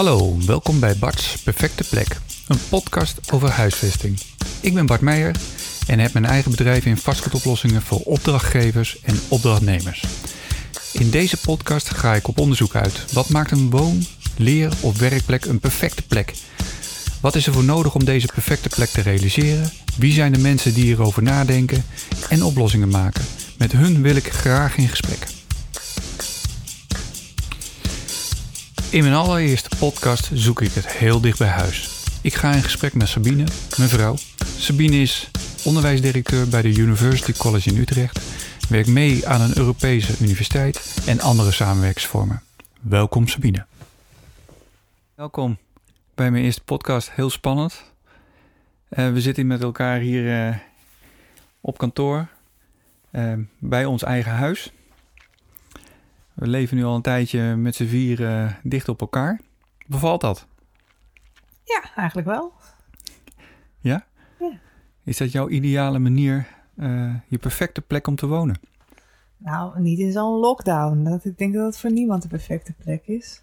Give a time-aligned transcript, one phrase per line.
[0.00, 4.20] Hallo, welkom bij Bart's Perfecte Plek, een podcast over huisvesting.
[4.60, 5.36] Ik ben Bart Meijer
[5.86, 10.04] en heb mijn eigen bedrijf in vastgoedoplossingen voor opdrachtgevers en opdrachtnemers.
[10.92, 13.12] In deze podcast ga ik op onderzoek uit.
[13.12, 16.34] Wat maakt een woon, leer of werkplek een perfecte plek?
[17.20, 19.70] Wat is er voor nodig om deze perfecte plek te realiseren?
[19.96, 21.84] Wie zijn de mensen die hierover nadenken
[22.28, 23.24] en oplossingen maken?
[23.58, 25.39] Met hun wil ik graag in gesprek.
[28.90, 32.04] In mijn allereerste podcast zoek ik het heel dicht bij huis.
[32.22, 33.44] Ik ga in gesprek met Sabine,
[33.76, 34.14] mijn vrouw.
[34.58, 35.30] Sabine is
[35.64, 38.20] onderwijsdirecteur bij de University College in Utrecht,
[38.68, 42.42] werkt mee aan een Europese universiteit en andere samenwerkingsvormen.
[42.80, 43.66] Welkom Sabine.
[45.14, 45.58] Welkom
[46.14, 47.10] bij mijn eerste podcast.
[47.10, 47.82] Heel spannend.
[48.90, 50.56] Uh, we zitten met elkaar hier uh,
[51.60, 52.26] op kantoor
[53.12, 54.72] uh, bij ons eigen huis.
[56.40, 59.40] We leven nu al een tijdje met z'n vieren dicht op elkaar.
[59.86, 60.46] Bevalt dat?
[61.64, 62.52] Ja, eigenlijk wel.
[63.80, 64.06] Ja?
[64.38, 64.52] Ja.
[65.04, 66.46] Is dat jouw ideale manier,
[66.76, 68.60] uh, je perfecte plek om te wonen?
[69.36, 71.02] Nou, niet in zo'n lockdown.
[71.04, 73.40] Dat, ik denk dat het voor niemand de perfecte plek is.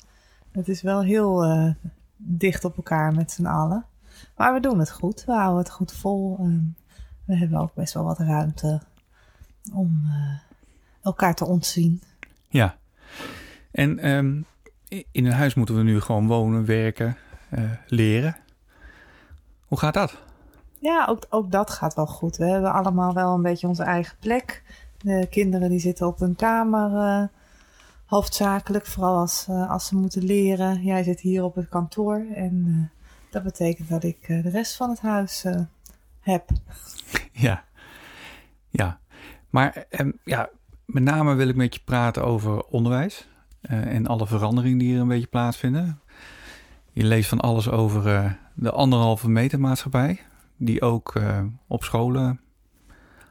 [0.52, 1.74] Het is wel heel uh,
[2.16, 3.86] dicht op elkaar met z'n allen.
[4.36, 5.24] Maar we doen het goed.
[5.26, 6.38] We houden het goed vol.
[6.42, 6.58] Uh,
[7.26, 8.82] we hebben ook best wel wat ruimte
[9.74, 10.40] om uh,
[11.02, 12.02] elkaar te ontzien.
[12.50, 12.78] Ja.
[13.72, 14.46] En um,
[14.88, 17.18] in een huis moeten we nu gewoon wonen, werken,
[17.54, 18.38] uh, leren.
[19.68, 20.18] Hoe gaat dat?
[20.80, 22.38] Ja, ook, ook dat gaat wel goed.
[22.38, 24.64] We hebben allemaal wel een beetje onze eigen plek.
[24.98, 27.28] De kinderen die zitten op hun kamer uh,
[28.06, 30.84] hoofdzakelijk, vooral als, uh, als ze moeten leren.
[30.84, 32.90] Jij zit hier op het kantoor en
[33.30, 35.46] dat betekent dat ik de rest van het huis
[36.20, 36.50] heb.
[37.32, 37.64] Ja,
[38.70, 39.00] ja.
[39.50, 40.50] Maar um, ja,
[40.88, 43.28] met name wil ik met je praten over onderwijs
[43.62, 46.00] uh, en alle veranderingen die er een beetje plaatsvinden.
[46.92, 50.20] Je leest van alles over uh, de anderhalve meter maatschappij,
[50.58, 52.40] die ook uh, op scholen,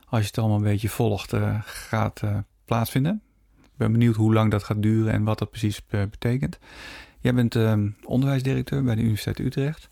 [0.09, 1.35] als je het allemaal een beetje volgt,
[1.65, 2.23] gaat
[2.65, 3.23] plaatsvinden.
[3.63, 6.59] Ik ben benieuwd hoe lang dat gaat duren en wat dat precies betekent.
[7.21, 7.57] Jij bent
[8.05, 9.91] onderwijsdirecteur bij de Universiteit Utrecht.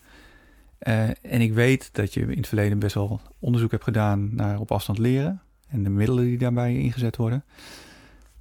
[0.79, 4.73] en ik weet dat je in het verleden best wel onderzoek hebt gedaan naar op
[4.73, 5.44] afstand leren
[5.75, 7.45] en de middelen die daarbij ingezet worden.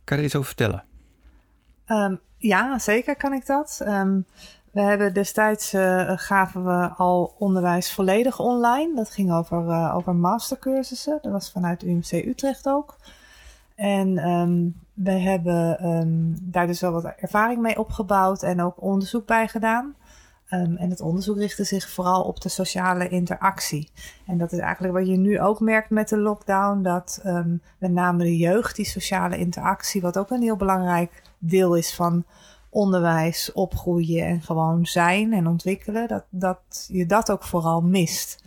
[0.04, 0.84] Kan je er iets over vertellen?
[1.88, 3.82] Um, ja, zeker kan ik dat.
[3.88, 4.26] Um,
[4.72, 8.96] we hebben destijds uh, gaven we al onderwijs volledig online.
[8.96, 11.20] Dat ging over, uh, over mastercursussen.
[11.22, 12.98] Dat was vanuit UMC Utrecht ook.
[13.76, 15.78] En um, we hebben
[16.42, 19.96] daar dus wel wat ervaring mee opgebouwd en ook onderzoek bij gedaan.
[20.54, 23.90] Um, en het onderzoek richtte zich vooral op de sociale interactie.
[24.26, 27.92] En dat is eigenlijk wat je nu ook merkt met de lockdown: dat um, met
[27.92, 32.26] name de jeugd, die sociale interactie, wat ook een heel belangrijk deel is van
[32.70, 38.44] onderwijs, opgroeien en gewoon zijn en ontwikkelen, dat, dat je dat ook vooral mist.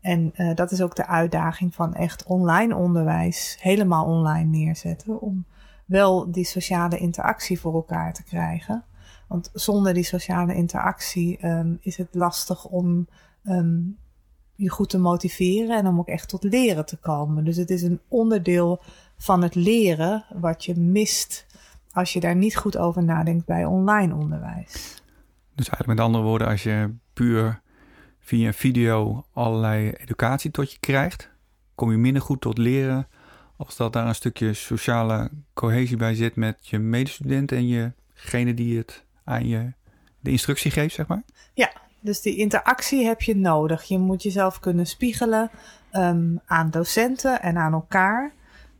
[0.00, 5.20] En uh, dat is ook de uitdaging van echt online onderwijs helemaal online neerzetten.
[5.20, 5.44] Om
[5.84, 8.84] wel die sociale interactie voor elkaar te krijgen.
[9.28, 13.08] Want zonder die sociale interactie um, is het lastig om
[13.44, 13.96] um,
[14.54, 17.44] je goed te motiveren en om ook echt tot leren te komen.
[17.44, 18.82] Dus het is een onderdeel
[19.16, 21.46] van het leren wat je mist
[21.92, 25.02] als je daar niet goed over nadenkt bij online onderwijs.
[25.54, 27.60] Dus eigenlijk met andere woorden, als je puur
[28.18, 31.30] via een video allerlei educatie tot je krijgt,
[31.74, 33.08] kom je minder goed tot leren
[33.56, 38.78] als dat daar een stukje sociale cohesie bij zit met je medestudenten en jegene die
[38.78, 39.72] het aan je
[40.20, 41.22] de instructie geeft, zeg maar?
[41.54, 43.82] Ja, dus die interactie heb je nodig.
[43.84, 45.50] Je moet jezelf kunnen spiegelen
[45.92, 48.32] um, aan docenten en aan elkaar.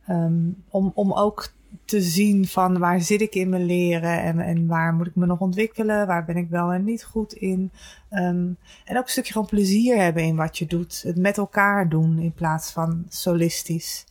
[0.09, 1.51] Um, om, om ook
[1.85, 5.25] te zien van waar zit ik in mijn leren en, en waar moet ik me
[5.25, 7.71] nog ontwikkelen, waar ben ik wel en niet goed in.
[8.11, 11.01] Um, en ook een stukje gewoon plezier hebben in wat je doet.
[11.01, 14.05] Het met elkaar doen in plaats van solistisch.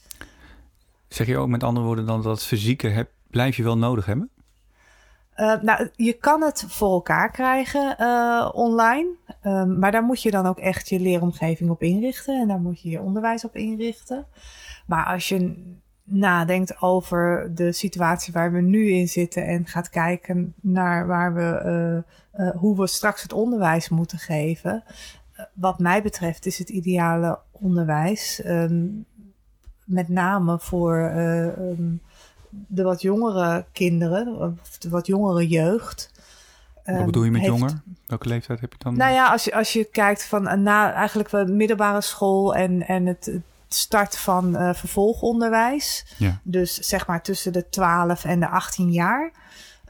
[1.09, 4.31] Zeg je ook met andere woorden dan dat fysieke heb, blijf je wel nodig hebben?
[5.41, 9.09] Uh, nou, je kan het voor elkaar krijgen uh, online.
[9.43, 12.41] Um, maar daar moet je dan ook echt je leeromgeving op inrichten.
[12.41, 14.27] En daar moet je je onderwijs op inrichten.
[14.87, 15.65] Maar als je
[16.05, 22.03] nadenkt over de situatie waar we nu in zitten en gaat kijken naar waar we,
[22.37, 24.85] uh, hoe we straks het onderwijs moeten geven.
[25.53, 29.05] Wat mij betreft is het ideale onderwijs um,
[29.85, 32.01] met name voor um,
[32.51, 36.11] de wat jongere kinderen, of de wat jongere jeugd.
[36.85, 37.83] Wat bedoel je met heeft, jonger?
[38.07, 38.97] Welke leeftijd heb je dan?
[38.97, 43.07] Nou ja, als je, als je kijkt van na eigenlijk de middelbare school en, en
[43.07, 46.07] het start van uh, vervolgonderwijs.
[46.19, 46.41] Ja.
[46.43, 49.33] Dus zeg maar tussen de 12 en de 18 jaar.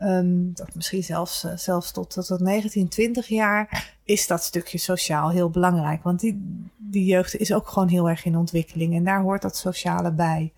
[0.02, 4.78] um, dat misschien zelfs, uh, zelfs tot, tot, tot 19, 20 jaar, is dat stukje
[4.78, 6.02] sociaal heel belangrijk.
[6.02, 9.56] Want die, die jeugd is ook gewoon heel erg in ontwikkeling en daar hoort dat
[9.56, 10.52] sociale bij.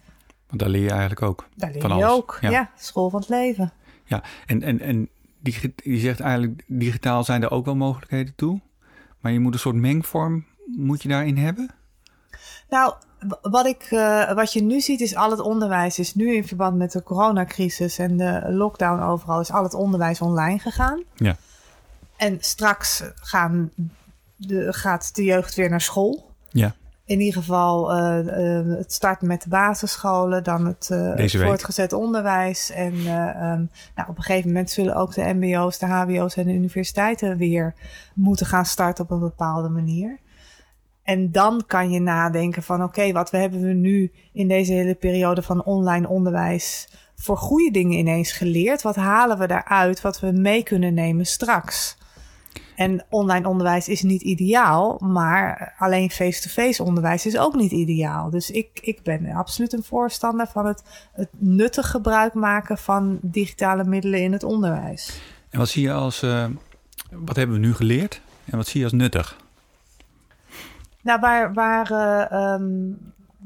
[0.50, 1.48] Want daar leer je eigenlijk ook.
[1.54, 2.50] Daar leer je ook, ja.
[2.50, 2.70] ja.
[2.76, 3.72] School van het leven.
[4.04, 5.08] Ja, en, en, en
[5.38, 8.60] die, je zegt eigenlijk, digitaal zijn er ook wel mogelijkheden toe.
[9.20, 11.70] Maar je moet een soort mengvorm, moet je daarin hebben?
[12.68, 12.94] Nou,
[13.42, 16.76] wat, ik, uh, wat je nu ziet is al het onderwijs is nu in verband
[16.76, 21.02] met de coronacrisis en de lockdown overal is al het onderwijs online gegaan.
[21.14, 21.36] Ja.
[22.16, 23.70] En straks gaan
[24.36, 26.30] de, gaat de jeugd weer naar school.
[26.50, 26.74] Ja.
[27.10, 32.70] In ieder geval uh, uh, het starten met de basisscholen, dan het, het voortgezet onderwijs.
[32.70, 36.52] En um, nou, op een gegeven moment zullen ook de MBO's, de HBO's en de
[36.52, 37.74] universiteiten weer
[38.14, 40.18] moeten gaan starten op een bepaalde manier.
[41.02, 45.42] En dan kan je nadenken van oké, wat hebben we nu in deze hele periode
[45.42, 48.82] van online onderwijs voor goede dingen ineens geleerd?
[48.82, 51.98] Wat halen we daaruit wat we mee kunnen nemen straks?
[52.80, 58.30] En online onderwijs is niet ideaal, maar alleen face-to-face onderwijs is ook niet ideaal.
[58.30, 60.82] Dus ik, ik ben absoluut een voorstander van het,
[61.12, 65.20] het nuttig gebruik maken van digitale middelen in het onderwijs.
[65.50, 66.44] En wat zie je als, uh,
[67.10, 69.36] wat hebben we nu geleerd en wat zie je als nuttig?
[71.02, 72.98] Nou, waar, waar uh, um,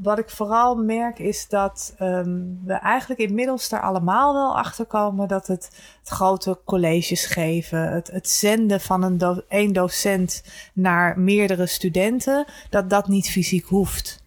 [0.02, 5.29] wat ik vooral merk is dat um, we eigenlijk inmiddels er allemaal wel achter komen
[5.29, 5.70] dat het,
[6.05, 10.43] grote colleges geven, het, het zenden van een één docent
[10.73, 14.23] naar meerdere studenten, dat dat niet fysiek hoeft.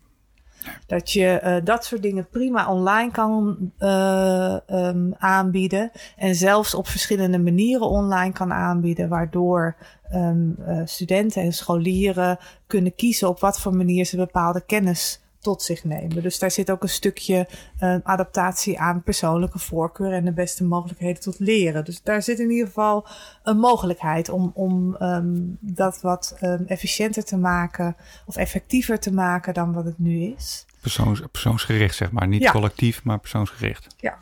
[0.88, 5.92] Dat je uh, dat soort dingen prima online kan uh, um, aanbieden.
[6.16, 9.10] En zelfs op verschillende manieren online kan aanbieden.
[9.10, 9.76] Waardoor
[10.14, 12.38] um, uh, studenten en scholieren
[12.68, 16.24] kunnen kiezen op wat voor manier ze bepaalde kennis tot zich nemen.
[16.24, 17.48] Dus daar zit ook een stukje
[17.80, 21.86] uh, adaptatie aan persoonlijke voorkeur en de beste mogelijkheden tot leren.
[21.86, 23.08] Dus daar zit in ieder geval
[23.44, 27.96] een mogelijkheid om, om um, dat wat um, efficiënter te maken
[28.26, 30.66] of effectiever te maken dan wat het nu is.
[30.82, 32.28] Persoons, persoonsgericht, zeg maar.
[32.28, 32.52] Niet ja.
[32.52, 33.88] collectief, maar persoonsgericht.
[33.98, 34.18] Ja.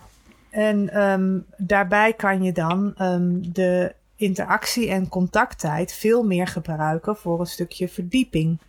[0.49, 2.93] En um, daarbij kan je dan
[3.41, 8.59] de interactie en contacttijd veel meer gebruiken voor een stukje verdieping.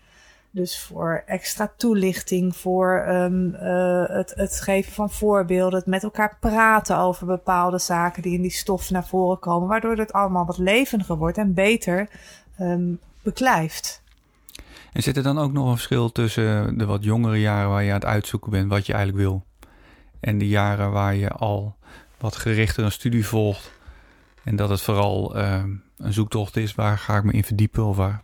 [0.57, 6.37] Dus voor extra toelichting, voor um, uh, het, het geven van voorbeelden, het met elkaar
[6.41, 10.59] praten over bepaalde zaken die in die stof naar voren komen, waardoor het allemaal wat
[10.59, 12.09] levendiger wordt en beter
[12.61, 14.03] um, beklijft.
[14.93, 17.89] En zit er dan ook nog een verschil tussen de wat jongere jaren waar je
[17.89, 19.45] aan het uitzoeken bent wat je eigenlijk wil,
[20.21, 21.77] en de jaren waar je al
[22.19, 23.73] wat gerichter een studie volgt
[24.45, 25.63] en dat het vooral uh,
[25.97, 28.23] een zoektocht is waar ga ik me in verdiepen of waar?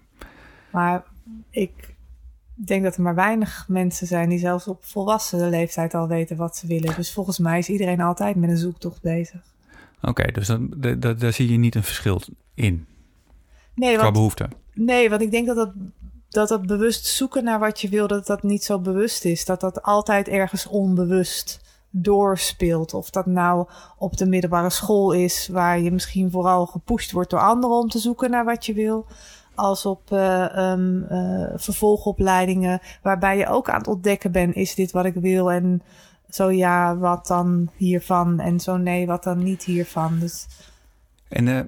[0.71, 1.03] Maar
[1.51, 1.92] ik
[2.57, 6.37] ik denk dat er maar weinig mensen zijn die zelfs op volwassen leeftijd al weten
[6.37, 6.95] wat ze willen.
[6.95, 9.41] Dus volgens mij is iedereen altijd met een zoektocht bezig.
[9.97, 12.21] Oké, okay, dus dan, daar zie je niet een verschil
[12.55, 12.87] in
[13.75, 14.49] nee, qua behoefte.
[14.75, 15.73] Nee, want ik denk dat dat,
[16.29, 19.45] dat dat bewust zoeken naar wat je wil, dat dat niet zo bewust is.
[19.45, 21.61] Dat dat altijd ergens onbewust
[21.91, 22.95] doorspeelt.
[22.95, 23.69] Of dat nou
[23.99, 27.99] op de middelbare school is, waar je misschien vooral gepusht wordt door anderen om te
[27.99, 29.07] zoeken naar wat je wil
[29.55, 34.91] als op uh, um, uh, vervolgopleidingen, waarbij je ook aan het ontdekken bent: is dit
[34.91, 35.53] wat ik wil?
[35.53, 35.83] En
[36.29, 38.41] zo ja, wat dan hiervan?
[38.41, 40.19] En zo nee, wat dan niet hiervan?
[40.19, 40.47] Dus...
[41.29, 41.61] En uh,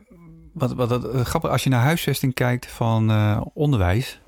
[0.52, 3.10] wat, wat, wat grappig, als je naar huisvesting kijkt van
[3.54, 4.20] onderwijs,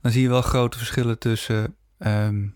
[0.00, 1.76] dan zie je wel grote verschillen tussen.
[1.98, 2.54] Um,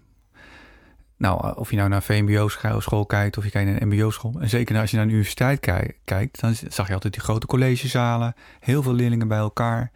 [1.17, 4.35] nou, of je nou naar VMBO-school kijkt of je kijkt naar een MBO-school.
[4.41, 5.61] En zeker als je naar een universiteit
[6.05, 8.35] kijkt, dan zag je altijd die grote collegezalen.
[8.61, 9.91] Heel veel leerlingen bij elkaar.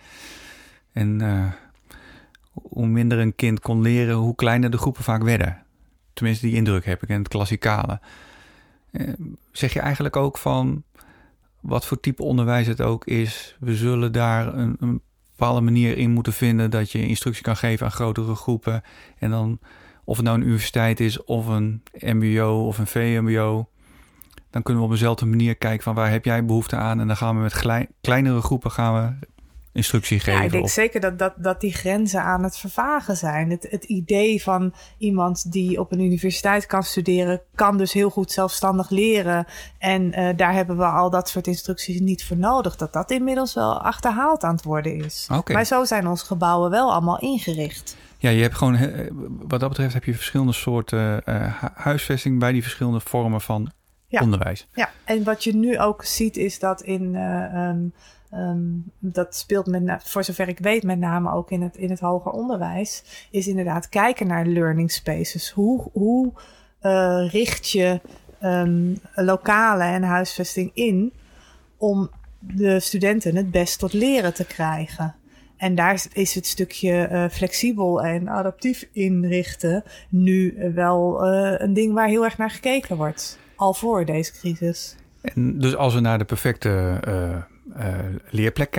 [0.92, 1.46] En uh,
[2.52, 5.62] hoe minder een kind kon leren, hoe kleiner de groepen vaak werden.
[6.12, 8.00] Tenminste, die indruk heb ik in het klassikale.
[8.92, 9.12] Uh,
[9.52, 10.82] zeg je eigenlijk ook van
[11.60, 15.00] wat voor type onderwijs het ook is, we zullen daar een, een
[15.30, 18.82] bepaalde manier in moeten vinden dat je instructie kan geven aan grotere groepen.
[19.18, 19.58] En dan
[20.10, 23.68] of het nou een universiteit is of een MBO of een VMBO,
[24.50, 27.16] dan kunnen we op dezelfde manier kijken van waar heb jij behoefte aan en dan
[27.16, 29.26] gaan we met kleinere groepen gaan we
[29.72, 30.40] instructie geven.
[30.40, 33.50] Ja, ik denk zeker dat, dat, dat die grenzen aan het vervagen zijn.
[33.50, 38.32] Het, het idee van iemand die op een universiteit kan studeren, kan dus heel goed
[38.32, 39.46] zelfstandig leren.
[39.78, 42.76] En uh, daar hebben we al dat soort instructies niet voor nodig.
[42.76, 45.28] Dat dat inmiddels wel achterhaald aan het worden is.
[45.32, 45.56] Okay.
[45.56, 47.96] Maar zo zijn onze gebouwen wel allemaal ingericht.
[48.18, 48.78] Ja, je hebt gewoon,
[49.40, 53.72] wat dat betreft, heb je verschillende soorten uh, huisvesting bij die verschillende vormen van
[54.06, 54.20] ja.
[54.20, 54.68] onderwijs.
[54.72, 57.92] Ja, en wat je nu ook ziet is dat in, uh, um,
[58.32, 62.00] um, dat speelt met, voor zover ik weet, met name ook in het, in het
[62.00, 65.50] hoger onderwijs, is inderdaad kijken naar learning spaces.
[65.50, 66.32] Hoe, hoe
[66.82, 68.00] uh, richt je
[68.42, 71.12] um, lokale en huisvesting in
[71.76, 75.14] om de studenten het best tot leren te krijgen.
[75.56, 81.92] En daar is het stukje uh, flexibel en adaptief inrichten nu wel uh, een ding
[81.92, 83.38] waar heel erg naar gekeken wordt.
[83.56, 84.96] Al voor deze crisis.
[85.22, 87.00] En dus als we naar de perfecte
[87.76, 87.98] uh,
[88.30, 88.78] leerplek,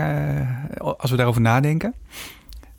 [0.78, 1.94] als we daarover nadenken,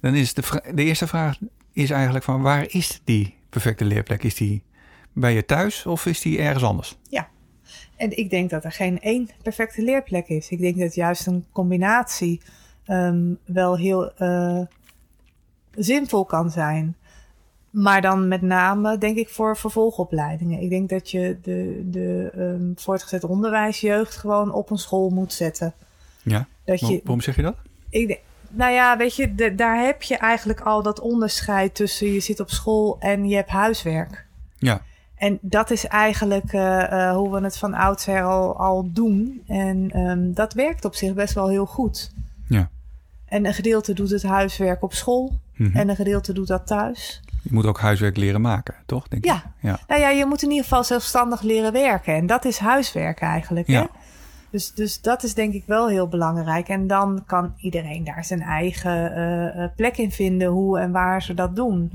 [0.01, 1.39] dan is de, de eerste vraag
[1.73, 4.23] is eigenlijk van waar is die perfecte leerplek?
[4.23, 4.63] Is die
[5.13, 6.99] bij je thuis of is die ergens anders?
[7.09, 7.29] Ja,
[7.97, 10.51] en ik denk dat er geen één perfecte leerplek is.
[10.51, 12.41] Ik denk dat juist een combinatie
[12.87, 14.61] um, wel heel uh,
[15.75, 16.97] zinvol kan zijn.
[17.71, 20.61] Maar dan met name, denk ik, voor vervolgopleidingen.
[20.61, 25.75] Ik denk dat je de, de um, voortgezet onderwijsjeugd gewoon op een school moet zetten.
[26.23, 27.57] Ja, dat je, waarom zeg je dat?
[27.89, 28.21] Ik
[28.55, 32.41] nou ja, weet je, de, daar heb je eigenlijk al dat onderscheid tussen je zit
[32.41, 34.27] op school en je hebt huiswerk.
[34.59, 34.83] Ja.
[35.15, 39.43] En dat is eigenlijk uh, uh, hoe we het van oudsher al, al doen.
[39.47, 42.13] En um, dat werkt op zich best wel heel goed.
[42.49, 42.71] Ja.
[43.25, 45.77] En een gedeelte doet het huiswerk op school mm -hmm.
[45.77, 47.21] en een gedeelte doet dat thuis.
[47.43, 49.09] Je moet ook huiswerk leren maken, toch?
[49.09, 49.37] Denk ja.
[49.37, 49.43] Ik?
[49.61, 49.79] ja.
[49.89, 52.15] Nou ja, je moet in ieder geval zelfstandig leren werken.
[52.15, 53.67] En dat is huiswerk eigenlijk.
[53.67, 53.81] Ja.
[53.81, 53.87] Hè?
[54.53, 56.69] Dus, dus dat is denk ik wel heel belangrijk.
[56.69, 61.35] En dan kan iedereen daar zijn eigen uh, plek in vinden, hoe en waar ze
[61.35, 61.93] dat doen.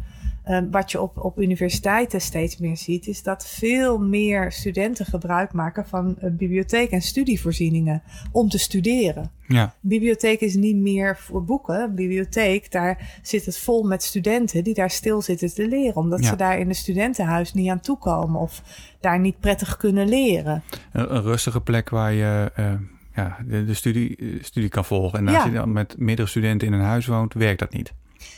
[0.49, 5.53] Uh, wat je op, op universiteiten steeds meer ziet, is dat veel meer studenten gebruik
[5.53, 8.01] maken van uh, bibliotheek en studievoorzieningen
[8.31, 9.31] om te studeren.
[9.47, 9.73] Ja.
[9.79, 11.95] Bibliotheek is niet meer voor boeken.
[11.95, 16.29] Bibliotheek, daar zit het vol met studenten die daar stil zitten te leren, omdat ja.
[16.29, 18.61] ze daar in het studentenhuis niet aan toekomen of
[18.99, 20.63] daar niet prettig kunnen leren.
[20.91, 22.73] Een, een rustige plek waar je uh,
[23.15, 25.19] ja, de, de studie, studie kan volgen.
[25.19, 25.45] En als ja.
[25.45, 27.93] je dan met meerdere studenten in een huis woont, werkt dat niet.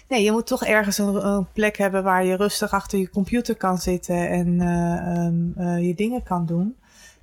[0.08, 3.78] Nee, je moet toch ergens een, plek hebben waar je rustig achter je computer kan
[3.78, 6.76] zitten en uh, um, uh, je dingen kan doen.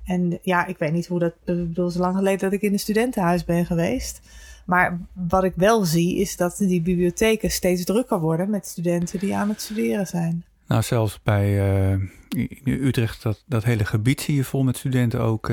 [0.03, 1.33] En ja, ik weet niet hoe dat.
[1.45, 4.21] Ik bedoel, zo lang geleden dat ik in een studentenhuis ben geweest.
[4.65, 9.35] Maar wat ik wel zie, is dat die bibliotheken steeds drukker worden met studenten die
[9.35, 10.45] aan het studeren zijn.
[10.67, 15.51] Nou, zelfs bij uh, Utrecht, dat, dat hele gebied zie je vol met studenten ook.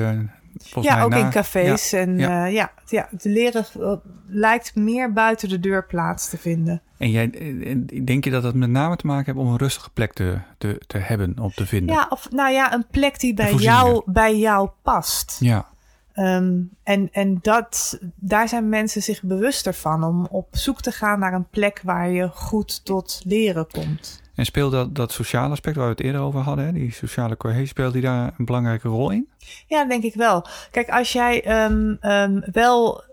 [0.81, 1.17] Ja, ook na...
[1.17, 1.89] in cafés.
[1.89, 2.45] Ja, en ja.
[2.45, 3.93] Uh, ja, ja, het leren uh,
[4.27, 6.81] lijkt meer buiten de deur plaats te vinden.
[6.97, 7.29] En jij,
[8.03, 10.81] denk je dat dat met name te maken heeft om een rustige plek te, te,
[10.87, 11.95] te hebben, om te vinden?
[11.95, 15.37] Ja, of nou ja, een plek die bij jou, bij jou past.
[15.39, 15.67] Ja.
[16.15, 21.19] Um, en en dat, daar zijn mensen zich bewuster van om op zoek te gaan
[21.19, 24.23] naar een plek waar je goed tot leren komt.
[24.35, 26.71] En speelt dat, dat sociale aspect waar we het eerder over hadden, hè?
[26.71, 29.29] die sociale cohesie, speelt die daar een belangrijke rol in?
[29.67, 30.45] Ja, denk ik wel.
[30.71, 33.03] Kijk, als jij um, um, wel,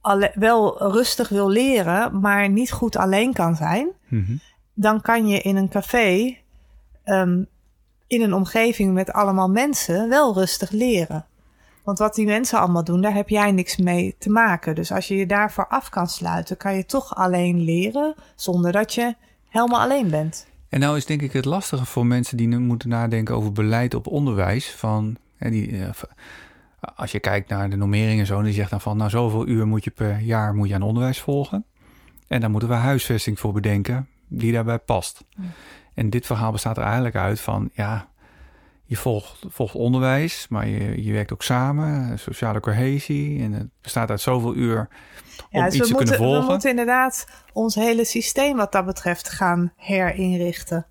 [0.00, 4.40] alle, wel rustig wil leren, maar niet goed alleen kan zijn, mm -hmm.
[4.74, 6.36] dan kan je in een café,
[7.04, 7.46] um,
[8.06, 11.24] in een omgeving met allemaal mensen, wel rustig leren.
[11.84, 14.74] Want wat die mensen allemaal doen, daar heb jij niks mee te maken.
[14.74, 18.94] Dus als je je daarvoor af kan sluiten, kan je toch alleen leren zonder dat
[18.94, 19.14] je
[19.48, 20.46] helemaal alleen bent.
[20.70, 23.94] En nou is denk ik het lastige voor mensen die nu moeten nadenken over beleid
[23.94, 24.70] op onderwijs.
[24.70, 25.82] Van, hè, die,
[26.94, 29.66] als je kijkt naar de normeringen en zo, die zegt dan van nou zoveel uur
[29.66, 31.64] moet je per jaar moet je aan onderwijs volgen.
[32.26, 35.24] En daar moeten we huisvesting voor bedenken die daarbij past.
[35.28, 35.42] Ja.
[35.94, 38.08] En dit verhaal bestaat er eigenlijk uit van ja,
[38.90, 43.42] je volgt, volgt onderwijs, maar je, je werkt ook samen, sociale cohesie.
[43.42, 44.88] En het bestaat uit zoveel uur
[45.50, 46.42] om ja, iets dus te kunnen volgen.
[46.44, 50.86] We moeten inderdaad ons hele systeem wat dat betreft gaan herinrichten.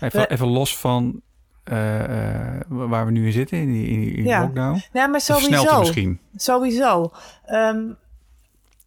[0.00, 1.20] Even, we- even los van
[1.64, 2.04] eh,
[2.56, 4.40] eh, waar we nu in zitten, in die, in die Ja.
[4.40, 4.82] lockdown.
[4.92, 5.78] Ja, maar sowieso.
[5.78, 6.20] misschien.
[6.36, 7.12] Sowieso.
[7.46, 7.78] Ehm,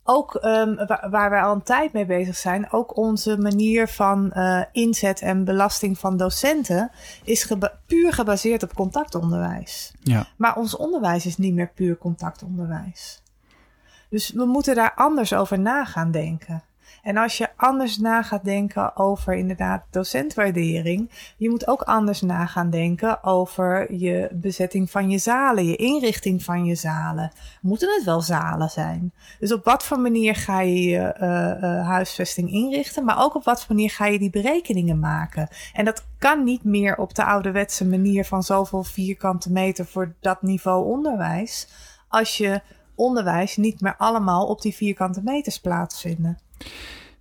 [0.04, 4.32] ook ehm, wa- waar wij al een tijd mee bezig zijn, ook onze manier van
[4.32, 6.92] eh, inzet en belasting van docenten
[7.24, 9.94] is geba- puur gebaseerd op contactonderwijs.
[10.00, 10.28] Ja.
[10.38, 13.22] Maar ons onderwijs is niet meer puur contactonderwijs.
[14.10, 16.64] Dus we moeten daar anders over na gaan denken.
[17.02, 22.46] En als je anders na gaat denken over inderdaad docentwaardering, je moet ook anders na
[22.46, 27.32] gaan denken over je bezetting van je zalen, je inrichting van je zalen.
[27.62, 29.14] Moeten het wel zalen zijn?
[29.40, 33.44] Dus op wat voor manier ga je je eh, eh, huisvesting inrichten, maar ook op
[33.44, 35.48] wat voor manier ga je die berekeningen maken?
[35.74, 40.42] En dat kan niet meer op de ouderwetse manier van zoveel vierkante meter voor dat
[40.42, 41.68] niveau onderwijs,
[42.08, 42.62] als je
[42.96, 46.38] onderwijs niet meer allemaal op die vierkante meters plaatsvinden.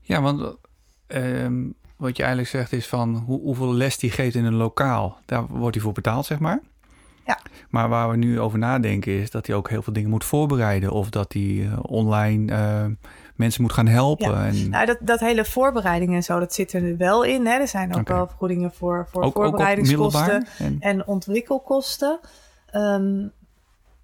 [0.01, 0.57] Ja, want
[1.07, 5.19] ehm, wat je eigenlijk zegt is van hoe, hoeveel les die geeft in een lokaal,
[5.27, 6.61] daar wordt hij voor betaald, zeg maar.
[7.27, 7.39] Ja.
[7.69, 10.91] Maar waar we nu over nadenken is dat hij ook heel veel dingen moet voorbereiden.
[10.91, 12.87] Of dat hij eh, online eh,
[13.35, 14.31] mensen moet gaan helpen.
[14.31, 14.47] Ja.
[14.47, 17.47] En Nou, dat, dat hele voorbereiding en zo, dat zit er wel in.
[17.47, 17.59] Hè.
[17.59, 20.47] Er zijn ook wel vergoedingen voor, voor ook, voorbereidingskosten.
[20.59, 22.21] En, en ontwikkelkosten.
[22.71, 23.29] Ehm,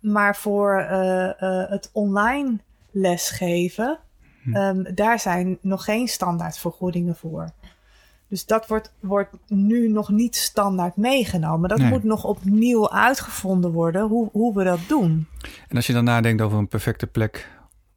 [0.00, 2.58] Maar voor uh, uh, het online
[2.90, 3.98] lesgeven,
[4.46, 4.56] hm.
[4.56, 7.50] um, daar zijn nog geen standaardvergoedingen voor.
[8.28, 11.68] Dus dat wordt, wordt nu nog niet standaard meegenomen.
[11.68, 15.26] Dat moet nog opnieuw uitgevonden worden hoe, hoe we dat doen.
[15.68, 17.50] En als je dan nadenkt over een perfecte plek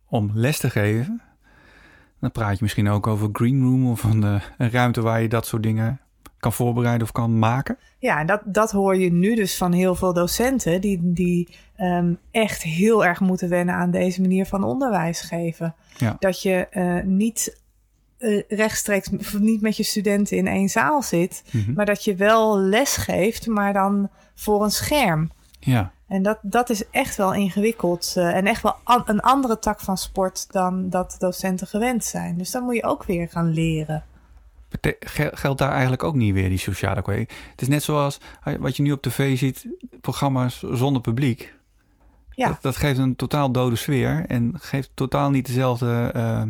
[0.08, 1.22] om les te geven,
[2.20, 5.30] dan praat je misschien ook over green room of een, uh, een ruimte waar je
[5.30, 6.00] dat soort dingen
[6.40, 7.78] kan voorbereiden of kan maken.
[8.00, 12.20] Ja, en dat, dat hoor je nu dus van heel veel docenten die, die um,
[12.32, 15.76] echt heel erg moeten wennen aan deze manier van onderwijs geven.
[15.98, 16.16] Ja.
[16.20, 17.62] Dat je uh, niet
[18.20, 21.74] uh, rechtstreeks niet met je studenten in één zaal zit, mm-hmm.
[21.74, 25.32] maar dat je wel les geeft, maar dan voor een scherm.
[25.60, 25.92] Ja.
[26.08, 29.80] En dat, dat is echt wel ingewikkeld uh, en echt wel an, een andere tak
[29.80, 32.38] van sport dan dat docenten gewend zijn.
[32.38, 34.04] Dus dan moet je ook weer gaan leren.
[35.14, 37.28] Geldt daar eigenlijk ook niet weer die sociale cohesie?
[37.52, 38.20] Het is net zoals
[38.60, 39.68] wat je nu op tv ziet,
[40.02, 41.54] programma's zonder publiek.
[42.30, 42.48] Ja.
[42.48, 46.42] Dat, dat geeft een totaal dode sfeer en geeft totaal niet dezelfde uh,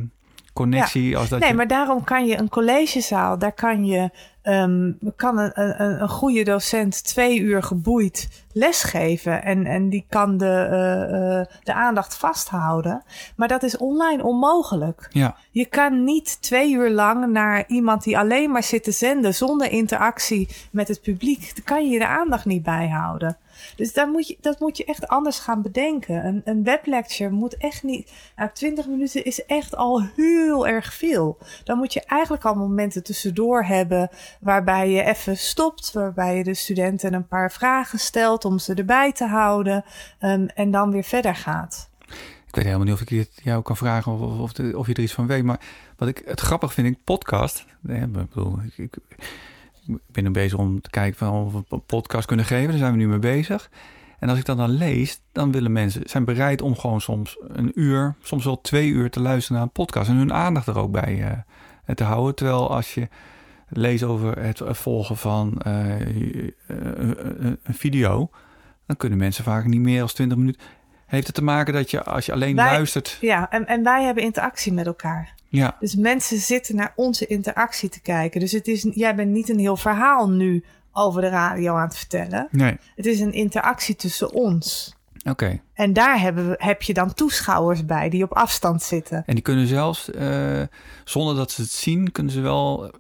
[0.53, 1.39] connectie als dat.
[1.39, 4.09] Nee, maar daarom kan je een collegezaal, daar kan je
[4.43, 10.37] um, kan een, een, een, goede docent twee uur geboeid lesgeven en, en die kan
[10.37, 13.03] de, uh, uh, de aandacht vasthouden.
[13.35, 15.07] Maar dat is online onmogelijk.
[15.09, 15.35] Ja.
[15.51, 19.71] Je kan niet twee uur lang naar iemand die alleen maar zit te zenden zonder
[19.71, 21.55] interactie met het publiek.
[21.55, 23.37] Dan kan je de aandacht niet bijhouden.
[23.75, 26.25] Dus daar moet je, dat moet je echt anders gaan bedenken.
[26.25, 28.11] Een, een weblecture moet echt niet.
[28.35, 31.37] Nou, 20 minuten is echt al heel erg veel.
[31.63, 34.09] Dan moet je eigenlijk al momenten tussendoor hebben.
[34.39, 35.91] Waarbij je even stopt.
[35.93, 39.83] Waarbij je de studenten een paar vragen stelt om ze erbij te houden.
[40.21, 41.89] Um, en dan weer verder gaat.
[42.47, 45.03] Ik weet helemaal niet of ik het jou kan vragen of, of, of, je er
[45.03, 45.43] iets van weet.
[45.43, 45.59] Maar
[45.97, 47.65] wat ik het grappig vind, ik podcast.
[47.87, 48.97] ik bedoel, ik, ik
[50.07, 52.69] ben nu bezig om te kijken van of we een podcast kunnen geven.
[52.69, 53.69] Daar zijn we nu mee bezig.
[54.19, 57.71] En als ik dat dan lees, dan willen mensen zijn bereid om gewoon soms een
[57.75, 60.91] uur, soms wel twee uur te luisteren naar een podcast en hun aandacht er ook
[60.91, 61.43] bij
[61.85, 62.35] uh, te houden.
[62.35, 63.07] Terwijl als je
[63.69, 65.99] leest over het volgen van uh,
[66.67, 68.29] een video,
[68.85, 70.61] dan kunnen mensen vaak niet meer dan 20 minuten.
[71.05, 73.17] Heeft het te maken dat je als je alleen luistert.
[73.21, 75.33] Ja, en, en wij hebben interactie met elkaar.
[75.47, 75.75] Ja.
[75.79, 78.39] Dus mensen zitten naar onze interactie te kijken.
[78.39, 81.97] Dus het is, jij bent niet een heel verhaal nu over de radio aan het
[81.97, 82.47] vertellen.
[82.51, 82.77] Nee.
[82.95, 84.97] Het is een interactie tussen ons.
[85.29, 85.61] Oké.
[85.73, 89.23] En daar hebben we, heb je dan toeschouwers bij die op afstand zitten.
[89.25, 90.61] En die kunnen zelfs, uh,
[91.03, 92.93] zonder dat ze het zien, kunnen ze wel eh,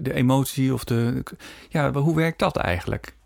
[0.00, 1.22] de emotie of de.
[1.68, 3.16] Ja, hoe werkt dat eigenlijk?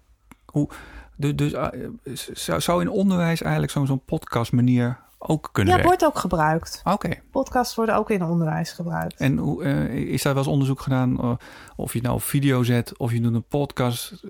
[0.47, 0.69] Hoe,
[1.17, 6.19] dus, dus zou, in onderwijs eigenlijk zo'n zo'n podcast manier ook kunnen Ja, wordt ook
[6.19, 6.81] gebruikt.
[6.85, 7.09] Oké.
[7.31, 9.21] Podcasts worden ook in onderwijs gebruikt.
[9.21, 11.33] En hoe, uh, is daar wel eens onderzoek gedaan uh,
[11.77, 14.25] of je nou op video zet of je doet een podcast?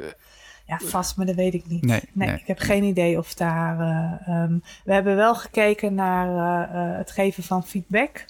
[0.67, 1.85] Ja, vast, maar dat weet ik niet.
[1.85, 3.81] Nee, nee, ik heb geen idee of daar...
[4.29, 8.25] Uh, um, we hebben wel gekeken naar het geven van feedback...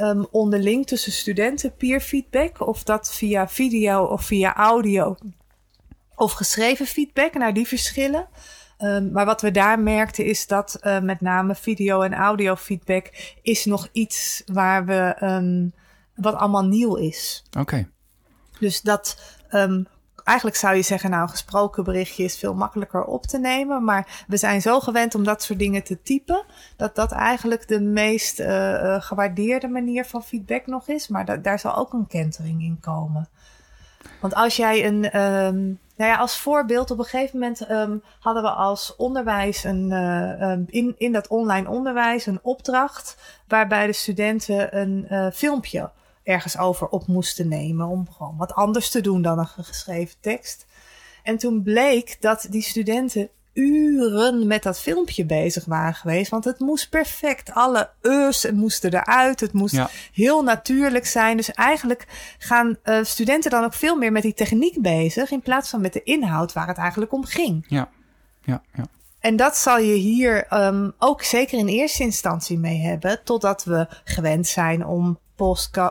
[0.00, 2.60] Um, onderling tussen studenten, peer feedback.
[2.60, 5.16] Of dat via video of via audio
[6.14, 8.28] of geschreven feedback, naar die verschillen.
[8.78, 13.34] Um, maar wat we daar merkten is dat uh, met name video en audio feedback
[13.42, 15.72] is nog iets waar we um,
[16.14, 17.44] wat allemaal nieuw is.
[17.48, 17.60] Oké.
[17.60, 17.88] Okay.
[18.60, 19.18] Dus dat
[19.50, 19.86] um,
[20.26, 23.84] eigenlijk zou je zeggen, nou, een gesproken berichtje is veel makkelijker op te nemen.
[23.84, 26.44] Maar we zijn zo gewend om dat soort dingen te typen,
[26.76, 31.08] dat dat eigenlijk de meest uh, uh, gewaardeerde manier van feedback nog is.
[31.08, 33.28] Maar da daar zal ook een kentering in komen.
[34.20, 38.42] Want als jij een, um, nou ja, als voorbeeld, op een gegeven moment um, hadden
[38.42, 43.16] we als onderwijs een, uh, um, in, in dat online onderwijs een opdracht
[43.48, 45.90] waarbij de studenten een uh, filmpje
[46.26, 50.66] ergens over op moesten nemen om gewoon wat anders te doen dan een geschreven tekst.
[51.22, 56.30] En toen bleek dat die studenten uren met dat filmpje bezig waren geweest.
[56.30, 57.52] Want het moest perfect.
[57.52, 59.40] Alle eus moesten eruit.
[59.40, 59.88] Het moest ja.
[60.12, 61.36] heel natuurlijk zijn.
[61.36, 62.06] Dus eigenlijk
[62.38, 65.30] gaan uh, studenten dan ook veel meer met die techniek bezig.
[65.30, 67.64] In plaats van met de inhoud waar het eigenlijk om ging.
[67.68, 67.88] Ja,
[68.42, 68.86] ja, ja.
[69.20, 73.20] En dat zal je hier um, ook zeker in eerste instantie mee hebben.
[73.24, 75.18] Totdat we gewend zijn om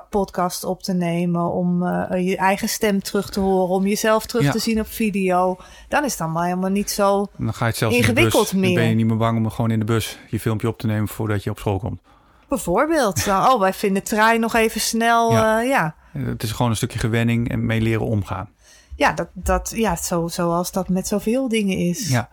[0.09, 4.43] podcast op te nemen, om uh, je eigen stem terug te horen, om jezelf terug
[4.43, 4.51] ja.
[4.51, 7.79] te zien op video, dan is het allemaal helemaal niet zo dan ga je het
[7.79, 8.69] zelfs ingewikkeld in meer.
[8.69, 10.87] Dan ben je niet meer bang om gewoon in de bus je filmpje op te
[10.87, 12.01] nemen voordat je op school komt.
[12.47, 13.25] Bijvoorbeeld.
[13.25, 15.31] Dan, oh, wij vinden trein nog even snel.
[15.31, 15.61] Ja.
[15.61, 15.95] Uh, ja.
[16.11, 18.49] Het is gewoon een stukje gewenning en mee leren omgaan.
[18.95, 22.09] Ja, dat, dat, ja zo, zoals dat met zoveel dingen is.
[22.09, 22.29] Ja.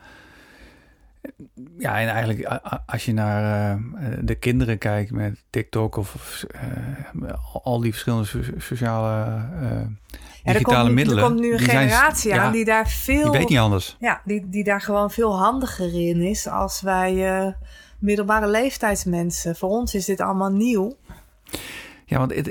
[1.79, 3.79] Ja, en eigenlijk als je naar
[4.21, 6.45] de kinderen kijkt met TikTok of
[7.63, 8.27] al die verschillende
[8.59, 9.43] sociale
[10.45, 11.25] digitale er komt, middelen.
[11.25, 13.31] Er komt nu een generatie aan die daar veel.
[13.31, 13.97] Die weet niet anders.
[14.01, 17.55] Ja, die, die daar gewoon veel handiger in is als wij
[17.99, 19.57] middelbare leeftijdsmensen.
[19.57, 20.97] Voor ons is dit allemaal nieuw.
[22.13, 22.45] Ja, want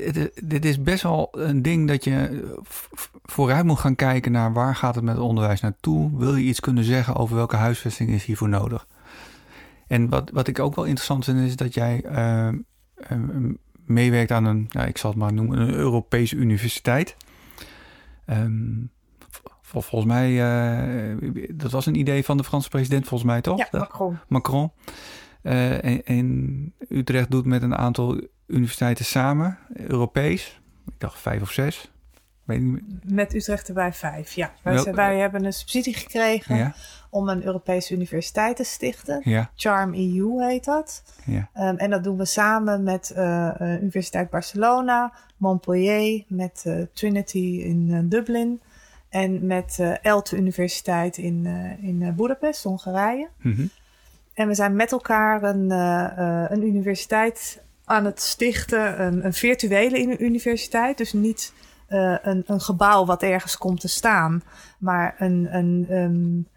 [0.43, 2.43] dit is best wel een ding dat je
[3.24, 6.17] vooruit moet gaan kijken naar waar gaat het met het onderwijs naartoe.
[6.17, 8.88] Wil je iets kunnen zeggen over welke huisvesting is hiervoor nodig?
[9.88, 12.50] En wat, wat ik ook wel interessant vind is dat jij uh,
[13.86, 17.15] meewerkt aan een, nou, ik zal het maar noemen, een Europese universiteit.
[18.30, 18.91] Um,
[19.62, 23.58] volgens mij, uh, dat was een idee van de Franse president, volgens mij toch?
[23.58, 24.17] Ja, Macron.
[24.28, 24.71] Macron.
[25.43, 30.61] Uh, en, en, Utrecht doet met een aantal universiteiten samen, Europees.
[30.87, 31.91] Ik dacht vijf of zes.
[32.43, 34.51] Weet niet Met Utrecht erbij vijf, ja.
[34.63, 36.73] Wij, wij hebben een subsidie gekregen
[37.09, 39.21] om een Europese universiteit te stichten.
[39.23, 39.51] Ja.
[39.55, 41.03] Charm EU heet dat.
[41.25, 41.49] Ja.
[41.55, 48.09] Um, en dat doen we samen met uh, Universiteit Barcelona, Montpellier, met uh, Trinity in
[48.09, 48.61] Dublin
[49.09, 51.45] en met ELTE Universiteit in,
[51.81, 53.29] in Budapest, Hongarije.
[53.41, 53.69] Mm -hmm.
[54.33, 55.69] En we zijn met elkaar een,
[56.51, 60.97] een universiteit aan het stichten, een, een virtuele universiteit.
[60.97, 61.54] Dus niet
[61.89, 64.43] uh, een, een gebouw wat ergens komt te staan,
[64.80, 66.47] maar een, een um,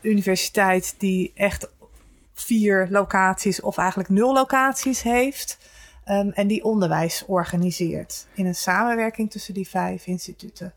[0.00, 1.70] universiteit die echt
[2.32, 5.58] vier locaties of eigenlijk nul locaties heeft.
[6.08, 10.72] Um, en die onderwijs organiseert in een samenwerking tussen die vijf instituten.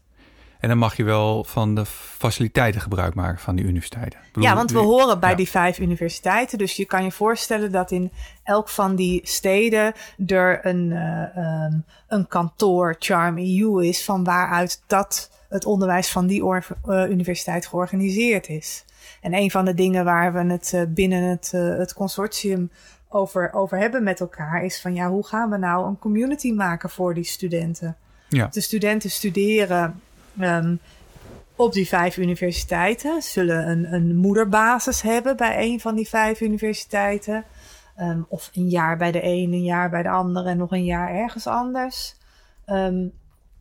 [0.59, 1.85] En dan mag je wel van de
[2.17, 4.19] faciliteiten gebruik maken van die universiteiten.
[4.33, 6.57] ja, want we horen bij die vijf universiteiten.
[6.57, 8.11] Dus je kan je voorstellen dat in
[8.43, 9.93] elk van die steden
[10.27, 16.27] er een, uh, um, een kantoor Charm EU is, van waaruit dat het onderwijs van
[16.27, 16.63] die uh,
[17.09, 18.85] universiteit georganiseerd is.
[19.21, 22.71] En een van de dingen waar we het uh, binnen het, het consortium
[23.09, 26.89] over, over hebben met elkaar is van ja, hoe gaan we nou een community maken
[26.89, 27.97] voor die studenten?
[28.29, 28.47] Ja.
[28.51, 30.01] De studenten studeren
[30.41, 30.79] Um,
[31.55, 37.43] op die vijf universiteiten zullen een, een moederbasis hebben bij een van die vijf universiteiten.
[37.99, 40.85] Um, of een jaar bij de een, een jaar bij de andere en nog een
[40.85, 42.15] jaar ergens anders.
[42.67, 43.13] Um,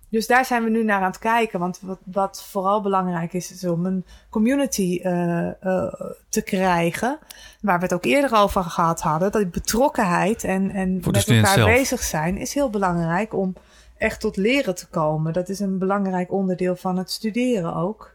[0.08, 1.60] dus daar zijn we nu naar aan het kijken.
[1.60, 5.92] Want wat, wat vooral belangrijk is, is om een community uh, uh,
[6.28, 7.18] te krijgen.
[7.60, 9.32] Waar we het ook eerder over gehad hadden.
[9.32, 11.68] Dat die betrokkenheid en, en met elkaar zelf.
[11.68, 13.54] bezig zijn is heel belangrijk om
[13.98, 15.32] echt tot leren te komen.
[15.32, 18.14] Dat is een belangrijk onderdeel van het studeren ook.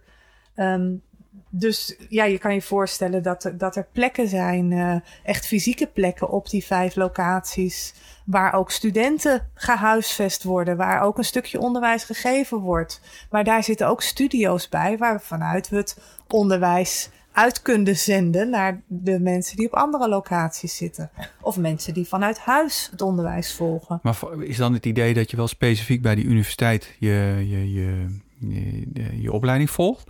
[0.56, 1.02] Um,
[1.50, 5.88] dus ja, je kan je voorstellen dat er, dat er plekken zijn, uh, echt fysieke
[5.88, 7.94] plekken op die vijf locaties,
[8.26, 13.02] waar ook studenten gehuisvest worden, waar ook een stukje onderwijs gegeven wordt.
[13.30, 18.82] Maar daar zitten ook studio's bij, waar vanuit we het onderwijs uit kunnen zenden naar
[18.88, 21.12] de mensen die op andere locaties zitten.
[21.42, 24.00] Of mensen die vanuit huis het onderwijs volgen.
[24.04, 28.06] Maar is dan het idee dat je wel specifiek bij die universiteit je, je, je,
[28.40, 30.10] je, je opleiding volgt?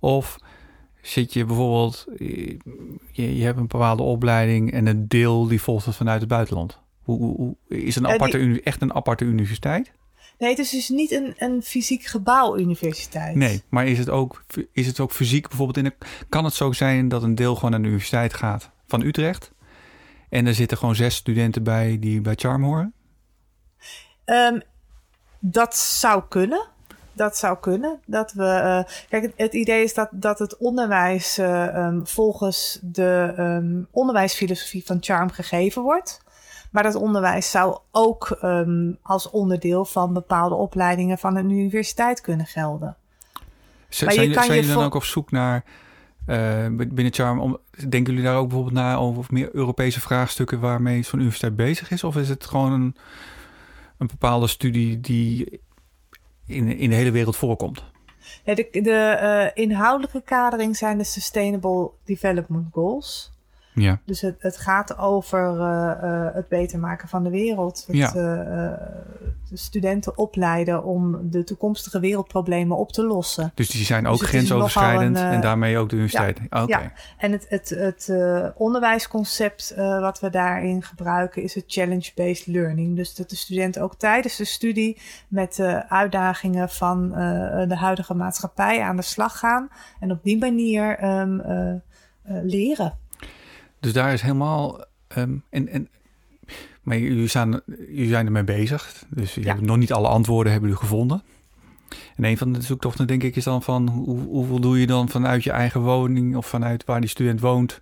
[0.00, 0.38] Of
[1.02, 2.06] zit je bijvoorbeeld,
[3.10, 6.80] je, je hebt een bepaalde opleiding en een deel die volgt het vanuit het buitenland?
[7.02, 9.92] Hoe, hoe, is een aparte, uh, die, echt een aparte universiteit?
[10.40, 13.34] Nee, het is dus niet een, een fysiek gebouw universiteit.
[13.34, 16.72] Nee, maar is het, ook, is het ook fysiek bijvoorbeeld in de, Kan het zo
[16.72, 19.52] zijn dat een deel gewoon naar de universiteit gaat van Utrecht?
[20.28, 22.92] En er zitten gewoon zes studenten bij die bij Charm horen?
[24.24, 24.62] Um,
[25.38, 26.68] dat zou kunnen.
[27.12, 28.00] Dat zou kunnen.
[28.06, 32.78] Dat we, uh, kijk, het, het, idee is dat, dat het onderwijs uh, um, volgens
[32.82, 36.20] de um, onderwijsfilosofie van Charm gegeven wordt.
[36.70, 42.46] Maar dat onderwijs zou ook um, als onderdeel van bepaalde opleidingen van een universiteit kunnen
[42.46, 42.96] gelden.
[43.88, 45.64] Z maar zijn, je kan zijn je jullie dan ook op zoek naar
[46.26, 47.40] uh, binnen Charm?
[47.40, 51.90] Om, denken jullie daar ook bijvoorbeeld na over meer Europese vraagstukken waarmee zo'n universiteit bezig
[51.90, 52.04] is?
[52.04, 52.96] Of is het gewoon een,
[53.98, 55.60] een bepaalde studie die
[56.46, 57.84] in, in de hele wereld voorkomt?
[58.44, 59.18] Ja, de de
[59.54, 63.32] uh, inhoudelijke kadering zijn de Sustainable Development Goals.
[63.74, 64.00] Ja.
[64.04, 67.84] Dus het, het gaat over uh, uh, het beter maken van de wereld.
[67.86, 68.10] Het, ja.
[68.12, 73.52] de studenten opleiden om de toekomstige wereldproblemen op te lossen.
[73.54, 76.38] Dus die zijn ook dus grensoverschrijdend een, en daarmee ook de universiteit.
[76.50, 76.82] Ja, okay.
[76.82, 76.92] ja.
[77.18, 78.12] en het, het, het
[78.54, 82.96] onderwijsconcept wat we daarin gebruiken is het challenge-based learning.
[82.96, 87.08] Dus dat de studenten ook tijdens de studie met de uitdagingen van
[87.68, 89.68] de huidige maatschappij aan de slag gaan.
[90.00, 91.42] En op die manier um,
[92.24, 92.98] leren.
[93.80, 94.84] Dus daar is helemaal.
[95.16, 95.88] Um, en, en,
[96.82, 99.04] maar jullie zijn, jullie zijn ermee bezig.
[99.08, 99.54] Dus je ja.
[99.54, 101.22] hebt nog niet alle antwoorden hebben jullie gevonden.
[102.16, 105.08] En een van de zoektochten, denk ik, is dan van hoe, hoeveel doe je dan
[105.08, 107.80] vanuit je eigen woning of vanuit waar die student woont,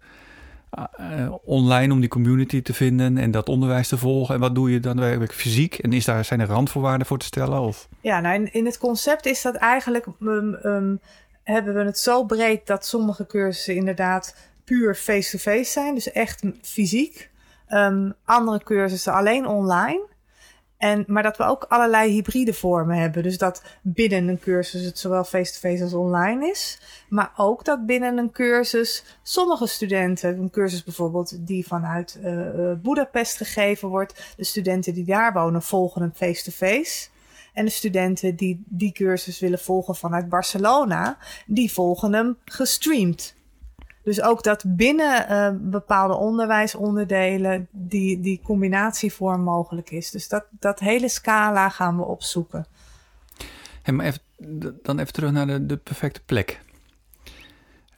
[1.01, 4.35] uh, online om die community te vinden en dat onderwijs te volgen?
[4.35, 5.79] En wat doe je dan werkelijk fysiek?
[5.79, 7.61] En is daar, zijn er randvoorwaarden voor te stellen?
[7.61, 7.89] Of?
[8.01, 10.07] Ja, nou in, in het concept is dat eigenlijk...
[10.21, 11.01] Um, um,
[11.43, 14.37] hebben we het zo breed dat sommige cursussen inderdaad
[14.69, 15.95] puur face-to-face -face zijn.
[15.95, 17.31] Dus echt fysiek.
[17.69, 20.07] Um, andere cursussen alleen online.
[20.79, 23.23] En, maar dat we ook allerlei hybride vormen hebben.
[23.23, 26.81] Dus dat binnen een cursus het zowel face-to-face als online is.
[27.09, 33.37] Maar ook dat binnen een cursus sommige studenten, een cursus bijvoorbeeld die vanuit uh, Budapest
[33.37, 34.35] gegeven wordt.
[34.37, 37.09] De studenten die daar wonen volgen een face-to-face.
[37.53, 43.37] En de studenten die die cursus willen volgen vanuit Barcelona, die volgen hem gestreamd.
[44.09, 50.11] Dus ook dat binnen uh, bepaalde onderwijsonderdelen die, die combinatievorm mogelijk is.
[50.11, 52.67] Dus dat, dat hele scala gaan we opzoeken.
[53.83, 54.21] Hey, maar even,
[54.83, 56.61] dan even terug naar de, de perfecte plek.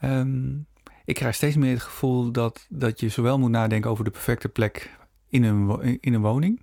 [0.05, 0.67] Um,
[1.05, 4.49] ik krijg steeds meer het gevoel dat, dat je zowel moet nadenken over de perfecte
[4.49, 4.97] plek
[5.29, 6.63] in een, in een woning.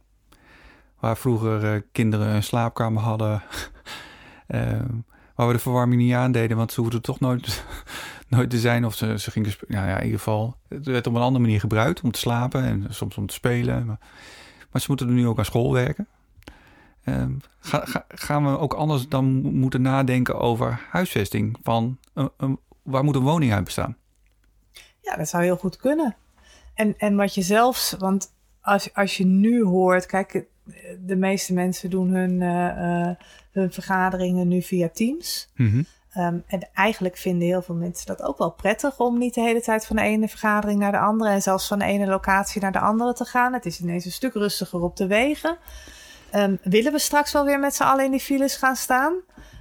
[1.00, 3.44] Waar vroeger uh, kinderen een slaapkamer hadden.
[4.48, 4.80] uh,
[5.36, 7.64] waar we de verwarming niet aandeden, want ze hoefden toch nooit
[8.28, 8.86] nooit te zijn.
[8.86, 11.60] Of ze, ze gingen, ja, ja, in ieder geval, het werd op een andere manier
[11.60, 13.86] gebruikt om te slapen en soms om te spelen.
[13.86, 14.00] Maar,
[14.72, 16.08] maar ze moeten er nu ook aan school werken.
[17.04, 17.26] Uh,
[17.60, 21.58] ga, ga, gaan we ook anders dan moeten nadenken over huisvesting?
[21.64, 23.98] Van een, een, waar moet een woning uit bestaan?
[25.02, 26.16] Ja, dat zou heel goed kunnen.
[26.74, 30.46] En, en wat je zelfs, want als, als je nu hoort, kijk,
[31.06, 33.16] de meeste mensen doen hun, uh, uh,
[33.52, 35.52] hun vergaderingen nu via Teams.
[35.56, 35.86] Mm -hmm.
[36.18, 39.62] Um, en eigenlijk vinden heel veel mensen dat ook wel prettig om niet de hele
[39.62, 42.72] tijd van de ene vergadering naar de andere en zelfs van de ene locatie naar
[42.72, 43.54] de andere te gaan.
[43.54, 45.58] Het is ineens een stuk rustiger op de wegen.
[46.36, 49.14] Um, willen we straks wel weer met z'n allen in die files gaan staan?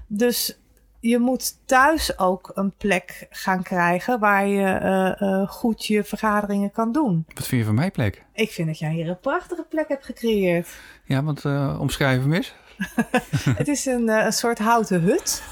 [0.07, 0.59] Dus
[1.01, 4.81] je moet thuis ook een plek gaan krijgen waar je
[5.21, 7.25] uh, uh, goed je vergaderingen kan doen.
[7.35, 8.25] Wat vind je van mijn plek?
[8.33, 10.69] Ik vind dat jij hier een prachtige plek hebt gecreëerd.
[11.05, 12.55] Ja, want uh, omschrijf hem eens.
[13.61, 15.43] het is een, een soort houten hut.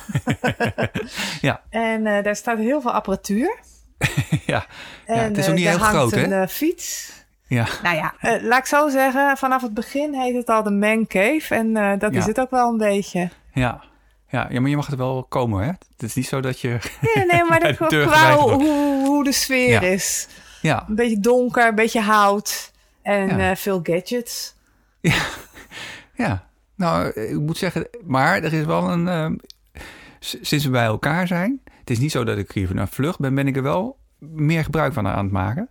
[1.41, 1.61] ja.
[1.71, 3.59] En uh, daar staat heel veel apparatuur.
[4.47, 4.67] ja.
[5.07, 6.25] ja, het is ook niet heel groot, hè?
[6.25, 7.13] een uh, fiets.
[7.47, 7.67] Ja.
[7.83, 11.07] Nou ja, uh, laat ik zo zeggen, vanaf het begin heet het al de Man
[11.07, 11.55] Cave.
[11.55, 12.19] En dat ja.
[12.19, 13.31] is het ook wel een beetje.
[13.53, 13.83] Ja.
[14.29, 15.67] Ja, ja, maar je mag er wel komen, hè?
[15.67, 16.79] Het is niet zo dat je.
[17.15, 18.65] Nee, nee, maar dat qua hoe,
[19.07, 19.81] hoe de sfeer ja.
[19.81, 20.29] is.
[20.63, 20.85] Ja.
[20.89, 24.55] Een beetje donker, een beetje hout en veel gadgets.
[25.01, 25.23] Ja.
[26.15, 26.47] ja.
[26.77, 29.07] Nou, ik moet zeggen, maar er is wel een.
[29.07, 29.39] Uh,
[30.19, 31.61] sinds we bij elkaar zijn.
[31.79, 34.65] Het is niet zo dat ik hier vanuit vlucht ben, ben ik er wel meer
[34.65, 35.69] gebruik van aan het maken.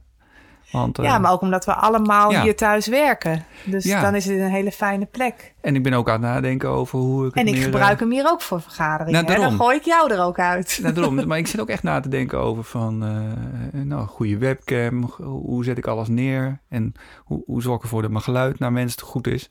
[0.71, 2.41] Want, uh, ja, maar ook omdat we allemaal ja.
[2.41, 3.45] hier thuis werken.
[3.65, 4.01] Dus ja.
[4.01, 5.53] dan is het een hele fijne plek.
[5.61, 7.35] En ik ben ook aan het nadenken over hoe ik.
[7.35, 9.25] En ik meer, gebruik hem hier ook voor vergaderingen.
[9.25, 10.79] Nou, dan gooi ik jou er ook uit.
[10.81, 11.27] Nou, daarom.
[11.27, 13.03] maar ik zit ook echt na te denken over van.
[13.03, 15.03] Uh, nou, goede webcam.
[15.21, 16.59] Hoe zet ik alles neer?
[16.69, 19.49] En hoe, hoe zorg ik ervoor dat mijn geluid naar mensen goed is?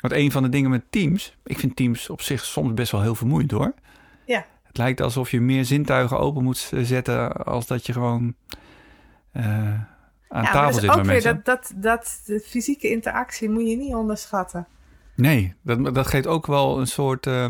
[0.00, 3.02] Want een van de dingen met Teams, ik vind Teams op zich soms best wel
[3.02, 3.74] heel vermoeiend hoor.
[4.26, 4.46] Ja.
[4.62, 8.34] Het lijkt alsof je meer zintuigen open moet zetten als dat je gewoon
[9.32, 9.44] uh,
[10.28, 11.40] aan ja, tafel dus zit ook met weer mensen.
[11.44, 14.66] Dat, dat, dat de fysieke interactie moet je niet onderschatten.
[15.14, 17.26] Nee, dat, dat geeft ook wel een soort.
[17.26, 17.46] Uh,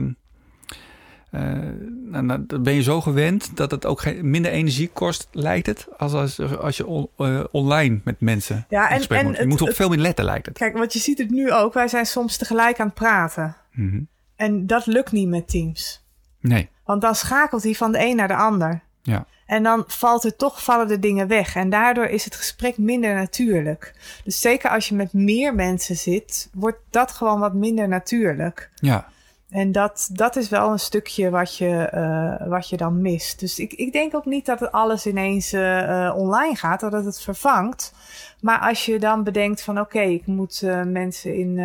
[1.31, 5.89] nou, dan ben je zo gewend dat het ook geen, minder energie kost, lijkt het,
[5.97, 9.09] als als, als je on, uh, online met mensen ja, en, moet.
[9.09, 10.59] Je het, moet op het, veel meer letten, lijkt het.
[10.59, 11.75] Kijk, want je ziet het nu ook.
[11.75, 13.57] Wij zijn soms tegelijk aan het praten.
[13.73, 14.09] Mm -hmm.
[14.37, 16.05] En dat lukt niet met Teams.
[16.41, 16.69] Nee.
[16.85, 18.83] Want dan schakelt hij van de een naar de ander.
[19.03, 19.27] Ja.
[19.47, 21.55] En dan valt er toch vallen de dingen weg.
[21.55, 23.95] En daardoor is het gesprek minder natuurlijk.
[24.25, 28.71] Dus zeker als je met meer mensen zit, wordt dat gewoon wat minder natuurlijk.
[28.75, 29.09] Ja.
[29.51, 33.41] En dat, dat is wel een stukje wat je, uh, wat je dan mist.
[33.41, 37.05] Dus ik, ik denk ook niet dat het alles ineens uh, online gaat, dat het
[37.05, 37.95] het vervangt.
[38.41, 41.59] Maar als je dan bedenkt van oké, ik moet mensen in...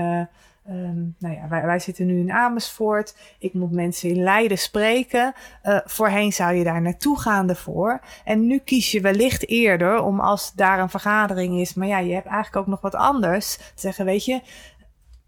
[0.70, 3.16] Um, nou ja, wij, wij zitten nu in Amersfoort.
[3.40, 5.34] Ik moet mensen in Leiden spreken.
[5.86, 8.02] Voorheen zou je daar naartoe gaan ervoor.
[8.24, 11.74] En nu kies je wellicht eerder om als daar een vergadering is.
[11.74, 13.60] Maar ja, je hebt eigenlijk ook nog wat anders.
[13.76, 14.42] Zeggen, weet je,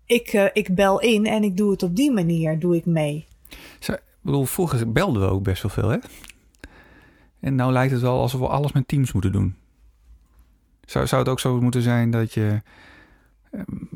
[0.08, 3.26] ik, uh, ik bel in en ik doe het op die manier, doe ik mee.
[3.80, 5.98] Zo, ik bedoel, vroeger belden we ook best wel veel, hè?
[7.40, 9.56] En nou lijkt het wel alsof we alles met teams moeten doen.
[10.86, 12.62] Zou, zou het ook zo moeten zijn dat je
[13.52, 13.90] um,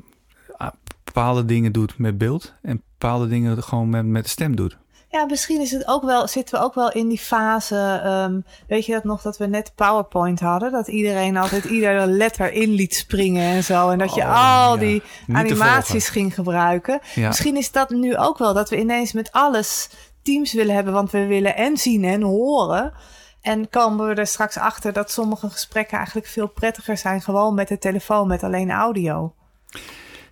[1.04, 4.78] bepaalde dingen doet met beeld en bepaalde dingen gewoon met, met stem doet?
[5.12, 8.02] Ja, misschien is het ook wel, zitten we ook wel in die fase.
[8.06, 10.72] Um, weet je dat nog dat we net PowerPoint hadden?
[10.72, 13.90] Dat iedereen altijd iedere letter in liet springen en zo.
[13.90, 14.80] En dat je oh, al ja.
[14.80, 17.00] die Niet animaties ging gebruiken.
[17.16, 17.28] Ja.
[17.28, 19.90] Misschien is dat nu ook wel dat we ineens met alles
[20.22, 20.94] teams willen hebben.
[20.94, 22.94] Want we willen en zien en horen.
[23.42, 27.68] En komen we er straks achter dat sommige gesprekken eigenlijk veel prettiger zijn, gewoon met
[27.68, 29.34] de telefoon, met alleen audio.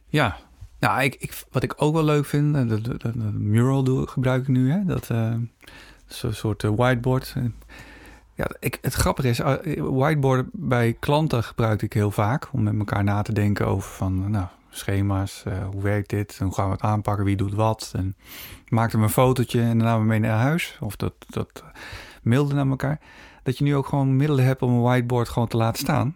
[0.07, 0.37] Ja,
[0.79, 4.71] nou, ik, ik, wat ik ook wel leuk vind, eh, de, mural gebruik ik nu,
[4.71, 4.85] hè?
[4.85, 5.33] dat uh,
[6.05, 7.35] zo'n soort uh, whiteboard.
[8.33, 9.39] Ja, ik, het grappige is,
[9.77, 14.31] whiteboard bij klanten gebruik ik heel vaak om met elkaar na te denken over van,
[14.31, 17.91] nou, schema's, hoe werkt dit, hoe gaan we het aanpakken, wie doet wat.
[17.95, 18.15] En
[18.67, 21.63] maakte me een fotootje en daarna mee naar huis, of dat, dat
[22.21, 22.99] mailde naar elkaar.
[23.43, 26.15] Dat je nu ook gewoon middelen hebt om een whiteboard gewoon te laten staan.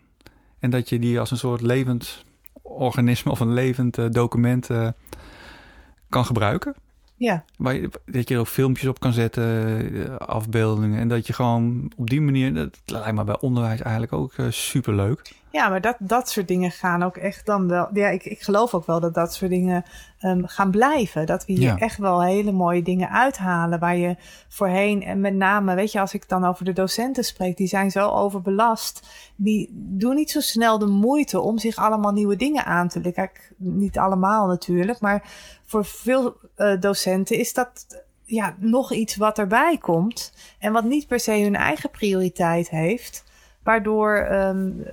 [0.59, 2.25] En dat je die als een soort levend
[2.73, 4.87] organisme of een levend uh, document uh,
[6.09, 6.75] kan gebruiken.
[7.15, 7.43] Ja.
[7.57, 9.43] Waar je, dat je er ook filmpjes op kan zetten,
[9.95, 10.99] uh, afbeeldingen.
[10.99, 14.93] En dat je gewoon op die manier, dat lijkt me bij onderwijs eigenlijk ook super
[14.93, 15.42] leuk.
[15.53, 17.89] Ja, maar dat, dat soort dingen gaan ook echt dan wel.
[17.93, 19.85] Ja, ik, ik geloof ook wel dat dat soort dingen
[20.21, 21.25] um, gaan blijven.
[21.25, 23.79] Dat we hier echt wel hele mooie dingen uithalen.
[23.79, 24.15] Waar je
[24.47, 27.91] voorheen, en met name, weet je, als ik dan over de docenten spreek, die zijn
[27.91, 29.07] zo overbelast.
[29.35, 33.13] Die doen niet zo snel de moeite om zich allemaal nieuwe dingen aan te leren.
[33.13, 35.29] Kijk, niet allemaal natuurlijk, maar
[35.65, 37.85] voor veel uh, docenten is dat
[38.23, 40.33] ja, nog iets wat erbij komt.
[40.59, 43.23] En wat niet per se hun eigen prioriteit heeft.
[43.63, 44.83] Waardoor um,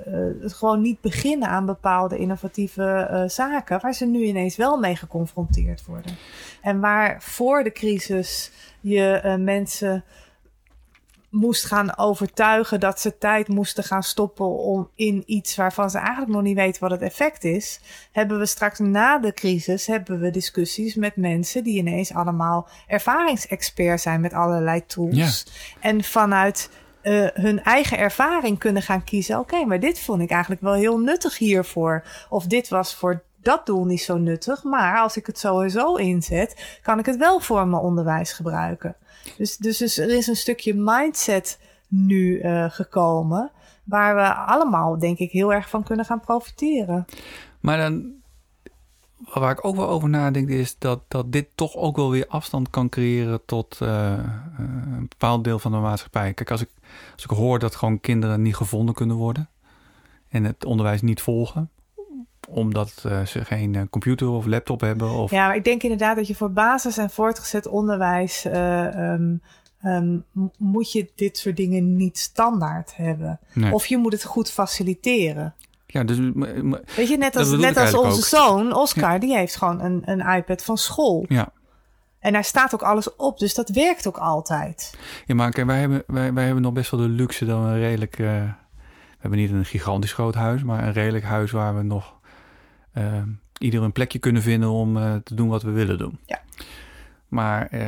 [0.40, 4.96] het gewoon niet beginnen aan bepaalde innovatieve uh, zaken, waar ze nu ineens wel mee
[4.96, 6.16] geconfronteerd worden.
[6.62, 10.04] En waar voor de crisis je uh, mensen
[11.30, 16.30] moest gaan overtuigen dat ze tijd moesten gaan stoppen om in iets waarvan ze eigenlijk
[16.30, 17.80] nog niet weten wat het effect is,
[18.12, 24.00] hebben we straks na de crisis hebben we discussies met mensen die ineens allemaal ervaringsexpert
[24.00, 25.16] zijn met allerlei tools.
[25.16, 25.52] Ja.
[25.80, 26.70] En vanuit
[27.02, 29.38] uh, hun eigen ervaring kunnen gaan kiezen.
[29.38, 32.04] Oké, maar dit vond ik eigenlijk wel heel nuttig hiervoor.
[32.28, 34.64] Of dit was voor dat doel niet zo nuttig.
[34.64, 38.96] Maar als ik het zo inzet, kan ik het wel voor mijn onderwijs gebruiken.
[39.36, 41.58] Dus, dus, dus er is een stukje mindset
[41.88, 43.50] nu uh, gekomen.
[43.84, 47.06] Waar we allemaal, denk ik, heel erg van kunnen gaan profiteren.
[47.60, 48.19] Maar dan
[49.34, 52.70] waar ik ook wel over nadenk, is dat, dat dit toch ook wel weer afstand
[52.70, 54.18] kan creëren tot uh,
[54.58, 56.32] een bepaald deel van de maatschappij.
[56.32, 56.68] Kijk, als ik,
[57.14, 59.48] als ik hoor dat gewoon kinderen niet gevonden kunnen worden
[60.28, 61.70] en het onderwijs niet volgen,
[62.48, 65.10] omdat uh, ze geen computer of laptop hebben.
[65.10, 65.30] Of...
[65.30, 69.42] Ja, maar ik denk inderdaad dat je voor basis- en voortgezet onderwijs um,
[69.84, 70.24] um,
[70.58, 73.40] moet je dit soort dingen niet standaard hebben.
[73.52, 73.72] Nee.
[73.72, 75.54] Of je moet het goed faciliteren.
[75.92, 76.18] Ja, dus,
[76.96, 80.64] Weet je, net als, net als onze zoon, Oscar, die heeft gewoon een, een iPad
[80.64, 81.24] van school.
[81.28, 81.52] Ja.
[82.18, 84.94] En daar staat ook alles op, dus dat werkt ook altijd.
[85.26, 87.78] Ja, maar kijk, wij hebben, wij, wij hebben nog best wel de luxe dan een
[87.78, 88.18] redelijk...
[88.18, 92.14] Uh, we hebben niet een gigantisch groot huis, maar een redelijk huis waar we nog
[92.94, 93.22] uh,
[93.58, 96.18] ieder een plekje kunnen vinden om uh, te doen wat we willen doen.
[96.26, 96.40] Ja.
[97.30, 97.80] Maar uh,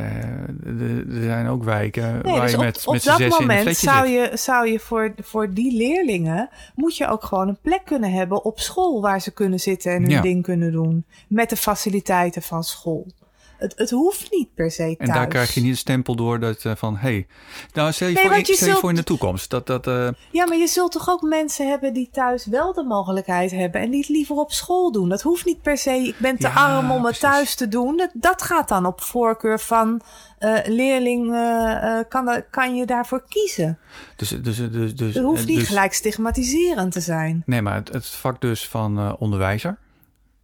[1.17, 3.67] er zijn ook wijken nee, waar dus je op, met, op met dat zes moment
[3.67, 4.15] in zou zit.
[4.15, 6.49] je, zou je voor, voor die leerlingen...
[6.75, 9.01] moet je ook gewoon een plek kunnen hebben op school...
[9.01, 10.21] waar ze kunnen zitten en hun Ja.
[10.21, 11.05] ding kunnen doen.
[11.27, 13.07] Met de faciliteiten van school.
[13.57, 14.95] Het, het hoeft niet per se thuis.
[14.97, 16.97] En daar krijg je niet een stempel door dat uh, van...
[16.97, 17.27] hey,
[17.73, 19.49] nou stel je, Nee, voor, je stel zult- voor in de toekomst.
[19.49, 22.83] Dat, dat, uh, Ja, maar je zult toch ook mensen hebben die thuis wel de
[22.83, 25.09] mogelijkheid hebben en die het liever op school doen.
[25.09, 27.19] Dat hoeft niet per se, ik ben te Ja, arm om het precies.
[27.19, 27.97] thuis te doen.
[27.97, 30.01] Dat, dat gaat dan op voorkeur van
[30.39, 33.79] eh leerling, eh, eh, kan, kan je daarvoor kiezen.
[34.15, 37.43] dus, dus, dus, dus, Het hoeft eh, niet dus- gelijk stigmatiserend te zijn.
[37.45, 39.77] Nee, maar het, het vak dus van uh, onderwijzer...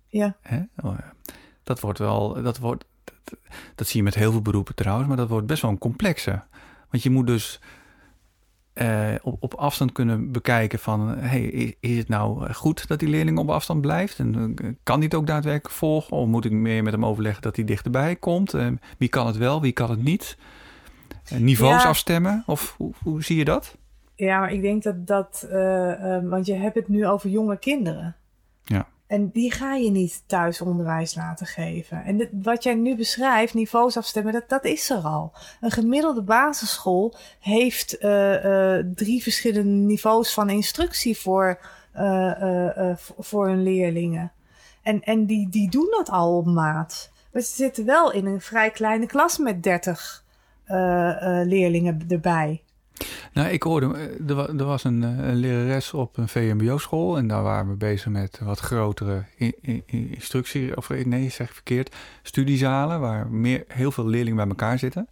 [0.07, 0.35] Ja.
[0.41, 0.57] Hè?
[0.57, 1.13] Oh, ja.
[1.63, 2.85] Dat wordt wel, dat wordt,
[3.75, 6.41] dat, zie je met heel veel beroepen trouwens, maar dat wordt best wel een complexe.
[6.89, 7.61] Want je moet dus
[8.73, 13.09] eh, op, op afstand kunnen bekijken van, hey, is, is het nou goed dat die
[13.09, 14.19] leerling op afstand blijft?
[14.19, 16.17] En eh, kan die het ook daadwerkelijk volgen?
[16.17, 18.53] Of moet ik meer met hem overleggen dat hij dichterbij komt?
[18.53, 20.37] Eh, wie kan het wel, wie kan het niet?
[21.25, 21.89] Eh, niveaus Ja.
[21.89, 22.43] afstemmen?
[22.45, 23.77] Of hoe, hoe zie je dat?
[24.15, 27.57] Ja, maar ik denk dat dat, eh, eh, want je hebt het nu over jonge
[27.59, 28.15] kinderen.
[28.63, 28.87] Ja.
[29.09, 32.03] En die ga je niet thuis onderwijs laten geven.
[32.03, 35.31] En wat jij nu beschrijft, niveaus afstemmen, dat, dat is er al.
[35.61, 41.59] Een gemiddelde basisschool heeft eh, eh, drie verschillende niveaus van instructie voor,
[41.93, 44.31] eh, voor hun leerlingen.
[44.81, 47.11] En, en die, die doen dat al op maat.
[47.31, 50.23] Maar ze zitten wel in een vrij kleine klas met 30
[50.63, 52.61] eh, eh, leerlingen erbij.
[53.33, 57.27] Nou, ik hoorde, eh, er wa- was een, eh, een lerares op een VMBO-school en
[57.27, 61.47] daar waren we bezig met wat grotere in- in- in- instructie, of eh, nee, zeg
[61.47, 65.07] ik verkeerd, studiezalen waar meer, heel veel leerlingen bij elkaar zitten.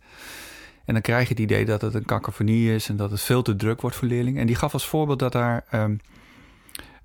[0.85, 3.41] En dan krijg je het idee dat het een cacophonie is en dat het veel
[3.41, 4.41] te druk wordt voor leerlingen.
[4.41, 5.95] En die gaf als voorbeeld dat daar ehm,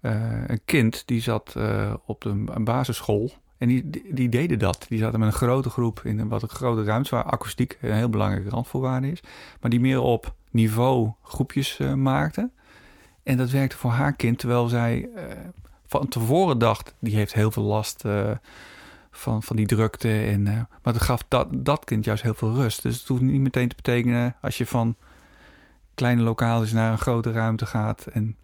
[0.00, 1.56] eh, een kind die zat
[2.06, 4.86] op de, een basisschool En die, die, deden dat.
[4.88, 7.10] Die zaten met een grote groep in wat een grote ruimte...
[7.10, 9.20] waar akoestiek een heel belangrijke randvoorwaarde is.
[9.60, 12.52] Maar die meer op niveau groepjes uh, maakten.
[13.22, 15.22] En dat werkte voor haar kind, terwijl zij uh,
[15.86, 16.94] van tevoren dacht...
[16.98, 18.04] die heeft heel veel last
[19.10, 20.22] van, van die drukte.
[20.22, 22.82] En, maar het gaf dat, dat kind juist heel veel rust.
[22.82, 24.36] Dus het hoeft niet meteen te betekenen...
[24.40, 24.96] als je van
[25.94, 28.06] kleine lokaaltjes naar een grote ruimte gaat...
[28.06, 28.36] en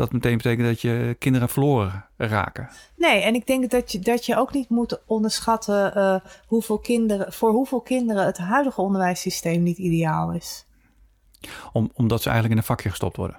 [0.00, 2.68] dat meteen betekent dat je kinderen verloren raken.
[2.96, 7.32] Nee, en ik denk dat je, dat je ook niet moet onderschatten uh, hoeveel kinderen,
[7.32, 10.66] voor hoeveel kinderen het huidige onderwijssysteem niet ideaal is.
[11.72, 13.38] Om, omdat ze eigenlijk in een vakje gestopt worden.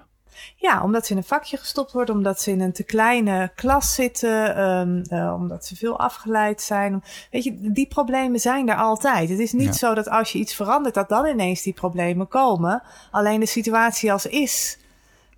[0.56, 3.94] Ja, omdat ze in een vakje gestopt worden, omdat ze in een te kleine klas
[3.94, 7.02] zitten, um, uh, omdat ze veel afgeleid zijn.
[7.30, 9.28] Weet je, die problemen zijn er altijd.
[9.28, 9.72] Het is niet ja.
[9.72, 12.82] zo dat als je iets verandert, dat dan ineens die problemen komen.
[13.10, 14.78] Alleen de situatie als is,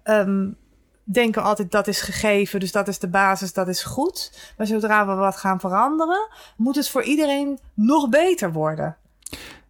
[0.04, 0.56] um,
[1.04, 4.52] denken altijd dat is gegeven, dus dat is de basis, dat is goed.
[4.56, 8.96] Maar zodra we wat gaan veranderen, moet het voor iedereen nog beter worden.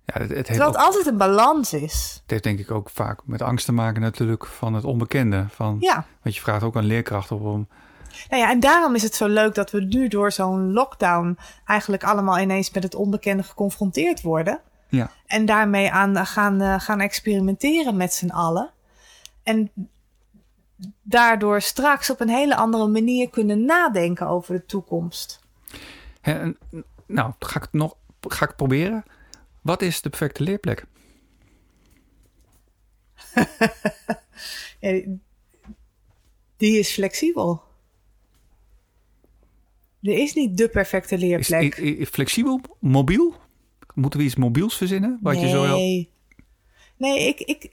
[0.05, 2.19] Ja, het, het Terwijl het ook, altijd een balans is.
[2.23, 5.47] Het heeft denk ik ook vaak met angst te maken natuurlijk van het onbekende.
[5.49, 6.07] Van, ja.
[6.23, 7.69] Want je vraagt ook aan leerkrachten om...
[8.29, 12.05] Nou ja, en daarom is het zo leuk dat we nu door zo'n lockdown eigenlijk
[12.05, 14.61] allemaal ineens met het onbekende geconfronteerd worden.
[14.89, 15.11] Ja.
[15.27, 18.71] En daarmee aan gaan, gaan experimenteren met z'n allen.
[19.43, 19.71] En
[21.03, 25.41] daardoor straks op een hele andere manier kunnen nadenken over de toekomst.
[26.21, 26.59] En,
[27.07, 29.05] nou, ga ik het nog ga ik proberen.
[29.63, 30.87] Wat is de perfecte leerplek?
[34.81, 35.01] ja,
[36.57, 37.63] die is flexibel.
[40.03, 41.77] Er is niet de perfecte leerplek.
[41.77, 42.61] Is, is, flexibel?
[42.81, 43.35] Mobiel?
[43.95, 45.19] Moeten we iets mobiels verzinnen?
[45.23, 45.43] Wat nee.
[45.43, 45.77] je zo
[46.97, 47.71] nee ik, ik,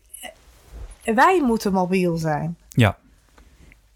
[1.15, 2.57] wij moeten mobiel zijn.
[2.75, 2.97] Ja.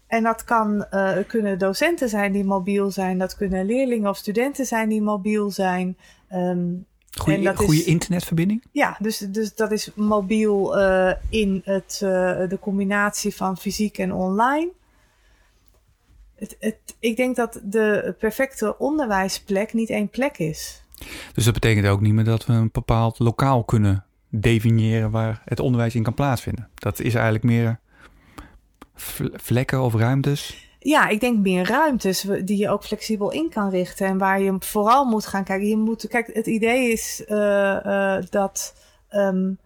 [0.06, 3.18] En dat kan, uh, kunnen docenten zijn die mobiel zijn.
[3.18, 5.96] Dat kunnen leerlingen of studenten zijn die mobiel zijn.
[6.32, 6.86] Um,
[7.42, 8.64] dat goede internetverbinding?
[8.72, 12.10] Ja, dus, dus dat is mobiel uh, in het, uh,
[12.48, 14.70] de combinatie van fysiek en online.
[16.34, 20.82] Het, het, ik denk dat de perfecte onderwijsplek niet één plek is.
[21.34, 25.60] Dus dat betekent ook niet meer dat we een bepaald lokaal kunnen definiëren waar het
[25.60, 26.68] onderwijs in kan plaatsvinden.
[26.74, 27.80] Dat is eigenlijk meer
[29.32, 30.68] vlekken of ruimtes.
[30.78, 34.56] Ja, ik denk meer ruimtes die je ook flexibel in kan richten en waar je
[34.58, 35.68] vooral moet gaan kijken.
[35.68, 37.36] Je moet, kijk, het idee is uh,
[37.86, 38.74] uh, dat
[39.10, 39.58] um,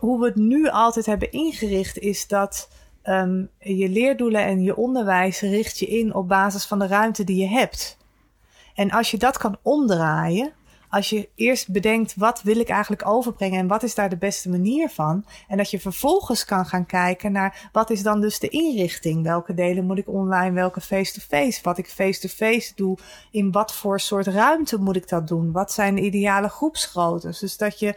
[0.00, 2.68] hoe we het nu altijd hebben ingericht, is dat
[3.04, 7.40] um, je leerdoelen en je onderwijs richt je in op basis van de ruimte die
[7.40, 7.96] je hebt.
[8.74, 10.52] En als je dat kan omdraaien,
[10.96, 14.48] als je eerst bedenkt wat wil ik eigenlijk overbrengen en wat is daar de beste
[14.48, 15.24] manier van.
[15.48, 19.22] En dat je vervolgens kan gaan kijken naar wat is dan dus de inrichting.
[19.22, 21.60] Welke delen moet ik online, welke face-to-face.
[21.62, 22.98] Wat ik face-to-face doe,
[23.30, 25.52] in wat voor soort ruimte moet ik dat doen.
[25.52, 27.38] Wat zijn de ideale groepsgroottes.
[27.38, 27.94] Dus dat je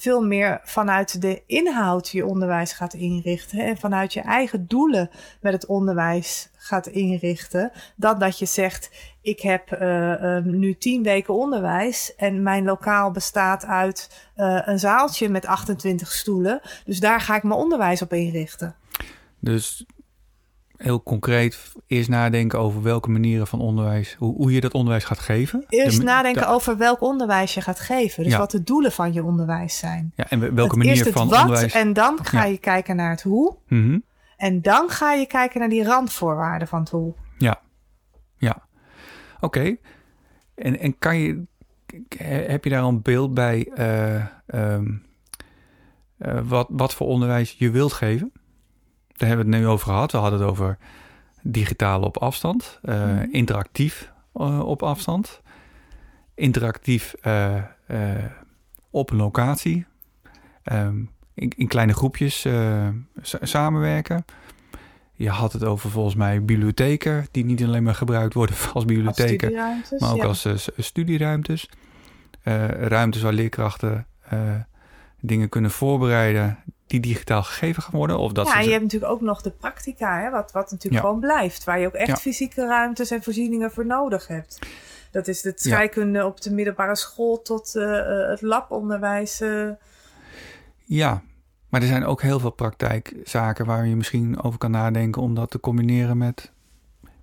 [0.00, 3.58] veel meer vanuit de inhoud je onderwijs gaat inrichten.
[3.58, 7.72] En vanuit je eigen doelen met het onderwijs gaat inrichten.
[7.96, 8.90] Dan dat je zegt,
[9.20, 14.78] ik heb uh, uh, nu tien weken onderwijs en mijn lokaal bestaat uit uh, een
[14.78, 16.60] zaaltje met 28 stoelen.
[16.84, 18.74] Dus daar ga ik mijn onderwijs op inrichten.
[19.38, 19.86] Dus
[20.78, 25.18] heel concreet eerst nadenken over welke manieren van onderwijs, hoe, hoe je dat onderwijs gaat
[25.18, 25.64] geven.
[25.68, 28.22] Eerst de, nadenken de, over welk onderwijs je gaat geven.
[28.22, 28.38] Dus ja.
[28.38, 30.12] wat de doelen van je onderwijs zijn.
[30.14, 31.72] Ja, en welke manier eerst het van wat, onderwijs.
[31.72, 33.56] En dan ga je kijken naar het hoe.
[33.68, 34.02] Mm -hmm.
[34.36, 37.14] En dan ga je kijken naar die randvoorwaarden van het hoe.
[37.38, 37.60] Ja,
[38.36, 38.66] ja.
[39.40, 39.58] Oké.
[39.58, 39.80] Okay.
[40.54, 41.42] En, en kan je,
[42.18, 44.24] heb je daar een beeld bij uh,
[44.74, 45.06] um,
[46.18, 48.32] uh, wat, wat voor onderwijs je wilt geven?
[49.18, 50.12] Daar hebben we het nu over gehad.
[50.12, 50.78] We hadden het over
[51.42, 53.32] digitaal op afstand, uh, mm -hmm.
[53.32, 55.40] interactief op afstand,
[56.34, 57.14] interactief
[58.90, 59.86] op een locatie,
[60.72, 62.46] um, in, in, kleine groepjes
[63.42, 64.24] samenwerken.
[65.12, 69.58] Je had het over volgens mij bibliotheken, die niet alleen maar gebruikt worden als bibliotheken,
[69.58, 70.26] als maar ook ja.
[70.26, 71.70] als studieruimtes.
[72.80, 74.06] Ruimtes waar leerkrachten
[75.20, 76.58] dingen kunnen voorbereiden
[76.88, 78.18] die digitaal gegeven gaan worden.
[78.18, 80.70] Of dat ja, ze en je hebt natuurlijk ook nog de practica, hè, wat, wat
[80.70, 81.08] natuurlijk ja.
[81.08, 81.64] gewoon blijft.
[81.64, 82.16] Waar je ook echt ja.
[82.16, 84.58] fysieke ruimtes en voorzieningen voor nodig hebt.
[85.10, 86.26] Dat is de scheikunde ja.
[86.26, 87.72] op de middelbare school tot
[88.28, 89.42] het labonderwijs.
[90.84, 91.22] Ja,
[91.68, 95.50] maar er zijn ook heel veel praktijkzaken waar je misschien over kan nadenken om dat
[95.50, 96.52] te combineren met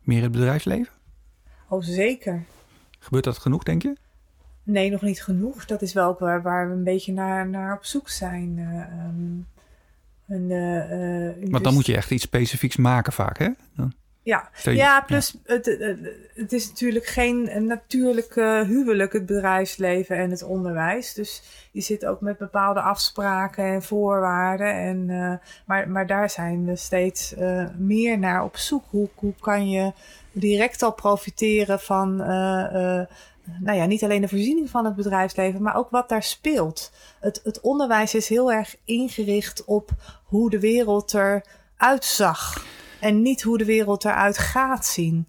[0.02, 0.94] meer het bedrijfsleven.
[1.70, 2.44] Oh, zeker.
[3.00, 3.96] Gebeurt dat genoeg, denk je?
[4.64, 5.66] Nee, nog niet genoeg.
[5.66, 8.58] Dat is wel waar, waar we een beetje naar, naar op zoek zijn.
[8.58, 9.48] Uh, um,
[10.28, 11.74] en, uh, uh, Want dan dus...
[11.74, 13.50] moet je echt iets specifieks maken vaak, hè?
[13.76, 13.94] Dan...
[14.24, 15.98] Ja, je- ja plus Het, het,
[16.34, 21.14] het is natuurlijk geen natuurlijke huwelijk, het bedrijfsleven en het onderwijs.
[21.14, 24.74] Dus je zit ook met bepaalde afspraken en voorwaarden.
[24.74, 28.84] En, eh, maar, maar daar zijn we steeds eh, meer naar op zoek.
[28.90, 29.94] Hoe, hoe kan je
[30.32, 33.06] direct al profiteren van, eh, eh,
[33.60, 36.92] nou ja, niet alleen de voorziening van het bedrijfsleven, maar ook wat daar speelt.
[37.20, 39.90] Het, het onderwijs is heel erg ingericht op
[40.24, 42.66] hoe de wereld eruit zag.
[43.00, 45.28] En niet hoe de wereld eruit gaat zien.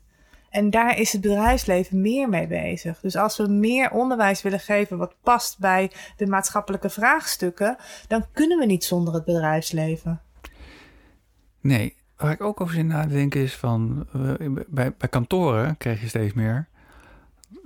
[0.51, 3.01] En daar is het bedrijfsleven meer mee bezig.
[3.01, 7.77] Dus als we meer onderwijs willen geven wat past bij de maatschappelijke vraagstukken,
[8.09, 10.21] dan kunnen we niet zonder het bedrijfsleven.
[11.61, 14.07] Nee, waar ik ook over zit na te denken is van...
[14.69, 16.69] bij, bij kantoren krijg je steeds meer...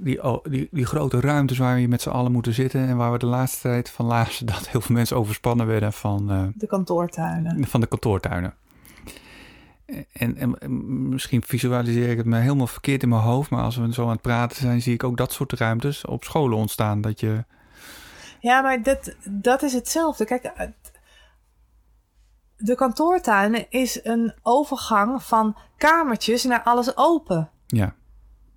[0.03, 2.89] Die, oh, die, die grote ruimtes waar je met z'n allen moeten zitten...
[2.89, 6.31] en waar we de laatste tijd van lazen dat heel veel mensen overspannen werden van,
[6.31, 7.67] eh, De kantoortuinen.
[7.67, 8.55] van de kantoortuinen.
[10.13, 13.51] En, en, en misschien visualiseer ik het me helemaal verkeerd in mijn hoofd...
[13.51, 14.83] maar als we zo aan het praten zijn...
[14.83, 17.01] zie ik ook dat soort ruimtes op scholen ontstaan.
[17.01, 17.45] Dat je,
[18.41, 20.25] Ja, maar dat, dat is hetzelfde.
[20.25, 20.53] Kijk,
[22.57, 27.51] de kantoortuinen is een overgang van kamertjes naar alles open.
[27.67, 27.95] ja,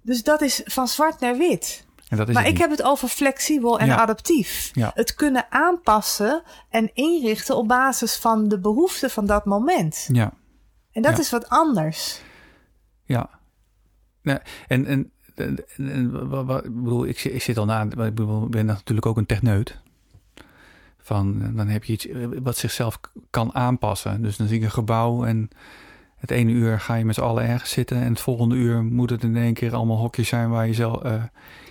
[0.03, 1.85] Dus dat is van zwart naar wit.
[2.09, 2.59] en dat is Maar ik niet.
[2.61, 3.95] heb het over flexibel en Ja.
[3.95, 4.69] adaptief.
[4.73, 4.91] Ja.
[4.93, 10.07] Het kunnen aanpassen en inrichten op basis van de behoeften van dat moment.
[10.11, 10.33] Ja,
[10.91, 11.19] En dat Ja.
[11.19, 12.21] is wat anders.
[13.05, 13.29] Ja.
[14.23, 18.49] En, en, en, en wa- wa- ik bedoel, ik, zit- ik zit al na, ik
[18.49, 19.81] ben natuurlijk ook een techneut.
[20.97, 22.99] Van, dan heb je iets eh, wat zichzelf
[23.29, 24.21] kan aanpassen.
[24.21, 25.49] Dus dan zie ik een gebouw en
[26.23, 28.01] het ene uur ga je met z'n allen ergens zitten.
[28.01, 31.03] En het volgende uur moet het in één keer allemaal hokjes zijn waar je zelf
[31.03, 31.13] eh,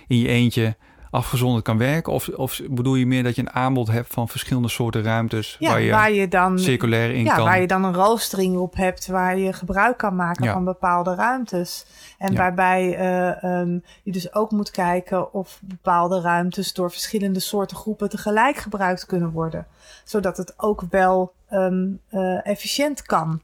[0.07, 0.75] in je eentje
[1.09, 2.13] afgezonderd kan werken.
[2.13, 5.69] Of, of bedoel je meer dat je een aanbod hebt van verschillende soorten ruimtes Ja,
[5.69, 7.45] waar je waar je dan circulair in ja, kan?
[7.45, 10.53] waar je dan een roostering op hebt, waar je gebruik kan maken Ja.
[10.53, 11.85] van bepaalde ruimtes.
[12.17, 17.77] En waarbij eh, ehm, je dus ook moet kijken of bepaalde ruimtes door verschillende soorten
[17.77, 19.67] groepen tegelijk gebruikt kunnen worden.
[20.03, 23.41] Zodat het ook wel ehm, eh, efficiënt kan.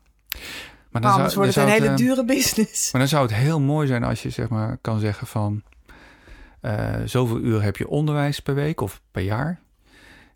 [0.91, 2.91] Maar Maar anders zou- wordt het dan een hele eh, dure business.
[2.91, 5.61] Maar dan zou het heel mooi zijn als je zeg maar kan zeggen van
[6.61, 9.59] eh, zoveel uur heb je onderwijs per week of per jaar.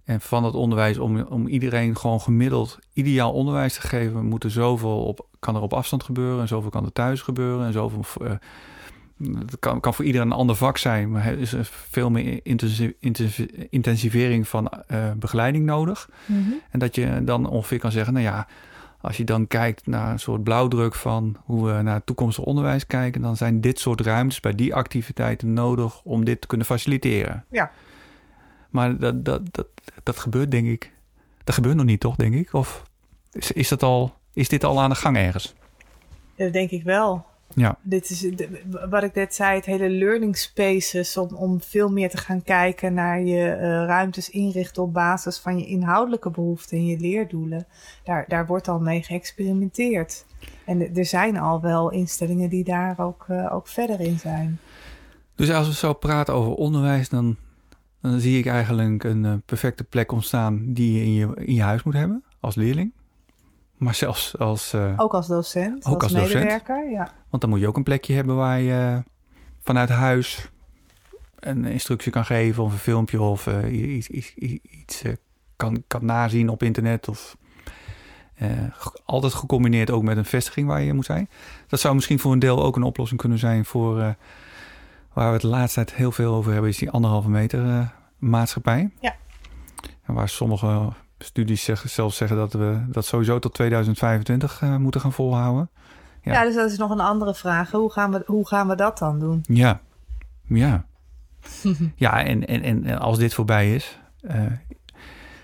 [0.03, 4.51] En van dat onderwijs, om, om iedereen gewoon gemiddeld ideaal onderwijs te geven, moet er
[4.51, 8.05] zoveel op, kan er op afstand gebeuren en zoveel kan er thuis gebeuren en zoveel.
[8.21, 8.31] eh,
[9.39, 11.53] het kan, kan voor iedereen een ander vak zijn, maar er is
[11.89, 14.71] veel meer intensi- intensi- intensivering van
[15.17, 16.09] begeleiding nodig.
[16.25, 16.39] Mhm.
[16.71, 18.47] En dat je dan ongeveer kan zeggen, nou ja,
[19.03, 23.21] als je dan kijkt naar een soort blauwdruk van hoe we naar toekomstig onderwijs kijken,
[23.21, 27.45] dan zijn dit soort ruimtes bij die activiteiten nodig om dit te kunnen faciliteren.
[27.49, 27.71] Ja.
[28.69, 29.67] Maar dat, dat, dat,
[30.03, 30.91] dat gebeurt denk ik.
[31.43, 32.53] Dat gebeurt nog niet, toch, denk ik?
[32.53, 32.83] Of
[33.31, 35.53] is, is, dat al, is dit al aan de gang ergens?
[36.35, 37.25] Dat denk ik wel.
[37.55, 37.77] Ja.
[37.81, 42.09] Dit is de- wat ik net zei, het hele learning spaces, om, om veel meer
[42.09, 46.85] te gaan kijken naar je eh, ruimtes inrichten op basis van je inhoudelijke behoeften en
[46.85, 47.65] je leerdoelen.
[48.03, 50.25] Daar, daar wordt al mee geëxperimenteerd.
[50.65, 54.59] En er- er zijn al wel instellingen die daar ook, eh, ook verder in zijn.
[55.35, 57.35] Dus als we zo praten over onderwijs, dan,
[58.01, 61.61] dan zie ik eigenlijk een eh, perfecte plek ontstaan die je in, je in je
[61.61, 62.91] huis moet hebben als leerling.
[63.83, 64.73] Maar zelfs als.
[64.73, 66.33] eh, Ook als docent, Ook als, als docent?
[66.33, 66.89] medewerker.
[66.91, 67.11] Ja.
[67.29, 69.03] Want dan moet je ook een plekje hebben waar je
[69.63, 70.49] vanuit huis
[71.39, 75.13] een instructie kan geven of een filmpje of eh, iets, iets, iets eh,
[75.55, 77.07] kan, kan nazien op internet.
[77.07, 77.37] Of
[78.35, 78.49] eh,
[79.05, 81.29] altijd gecombineerd ook met een vestiging waar je moet zijn.
[81.67, 84.09] Dat zou misschien voor een deel ook een oplossing kunnen zijn voor eh,
[85.13, 87.87] waar we het de laatste tijd heel veel over hebben, is die anderhalve meter eh,
[88.17, 88.89] maatschappij.
[88.99, 89.15] Ja.
[90.03, 90.89] En waar sommige
[91.23, 95.69] studies zeggen, zelfs zeggen dat we dat sowieso tot 2025 eh, moeten gaan volhouden.
[96.21, 96.33] Ja.
[96.33, 96.43] Ja.
[96.43, 97.71] dus dat is nog een andere vraag.
[97.71, 99.43] Hoe gaan we, hoe gaan we dat dan doen?
[99.47, 99.79] Ja,
[100.47, 100.85] ja.
[101.95, 104.45] ja, en, en, en als dit voorbij is, eh,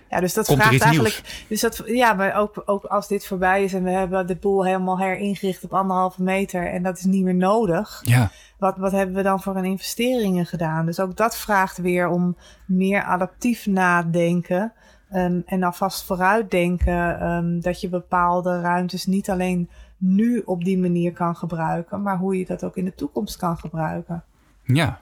[0.09, 1.21] Ja, dus dat komt vraagt eigenlijk.
[1.23, 1.45] nieuws.
[1.47, 4.65] Dus dat, ja, maar ook, ook als dit voorbij is en we hebben de boel
[4.65, 8.01] helemaal heringericht op anderhalve meter en dat is niet meer nodig.
[8.05, 10.85] Ja, Wat, wat hebben we dan voor een investeringen gedaan?
[10.85, 14.73] Dus ook dat vraagt weer om meer adaptief nadenken.
[15.09, 21.13] Ehm, en alvast vooruitdenken ehm, dat je bepaalde ruimtes niet alleen nu op die manier
[21.13, 24.23] kan gebruiken, maar hoe je dat ook in de toekomst kan gebruiken.
[24.63, 25.01] ja.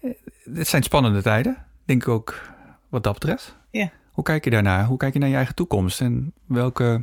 [0.00, 0.10] Eh,
[0.54, 2.50] Het zijn spannende tijden, denk ik ook
[2.88, 3.56] wat dat betreft.
[3.70, 3.90] Ja.
[4.12, 4.84] Hoe kijk je daarnaar?
[4.84, 6.00] Hoe kijk je naar je eigen toekomst?
[6.00, 7.02] En welke,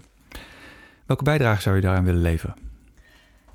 [1.06, 2.56] welke bijdrage zou je daaraan willen leveren?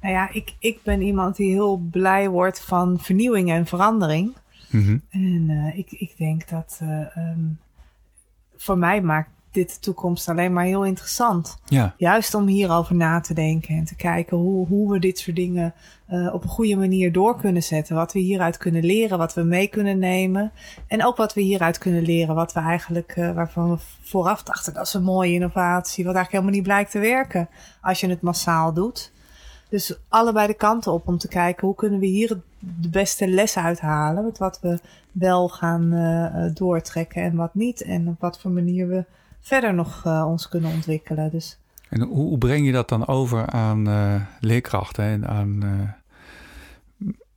[0.01, 4.37] Nou ja, ik, ik ben iemand die heel blij wordt van vernieuwing en verandering.
[4.71, 4.99] Mhm.
[5.11, 7.41] En eh, ik, ik denk dat eh, ehm,
[8.59, 11.59] voor mij maakt dit de toekomst alleen maar heel interessant.
[11.65, 15.37] Ja, Juist om hierover na te denken en te kijken hoe, hoe we dit soort
[15.37, 15.75] dingen
[16.07, 17.97] eh, op een goede manier door kunnen zetten.
[17.97, 20.53] Wat we hieruit kunnen leren, wat we mee kunnen nemen.
[20.87, 24.75] En ook wat we hieruit kunnen leren, wat we eigenlijk, eh, waarvan we vooraf dachten,
[24.75, 27.49] dat is een mooie innovatie, wat eigenlijk helemaal niet blijkt te werken
[27.81, 29.13] als je het massaal doet.
[29.69, 33.57] Dus allebei de kanten op om te kijken hoe kunnen we hier de beste les
[33.57, 34.25] uithalen.
[34.25, 34.79] Met wat we
[35.13, 37.83] wel gaan eh, eh, doortrekken en wat niet.
[37.83, 39.05] En op wat voor manier we
[39.41, 41.31] verder nog eh, ons kunnen ontwikkelen.
[41.31, 41.59] Dus
[41.89, 43.87] en hoe, breng je dat dan over aan
[44.41, 45.61] leerkrachten en aan...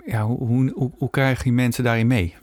[0.06, 2.36] ja, hoe, hoe, hoe krijg je mensen daarin mee?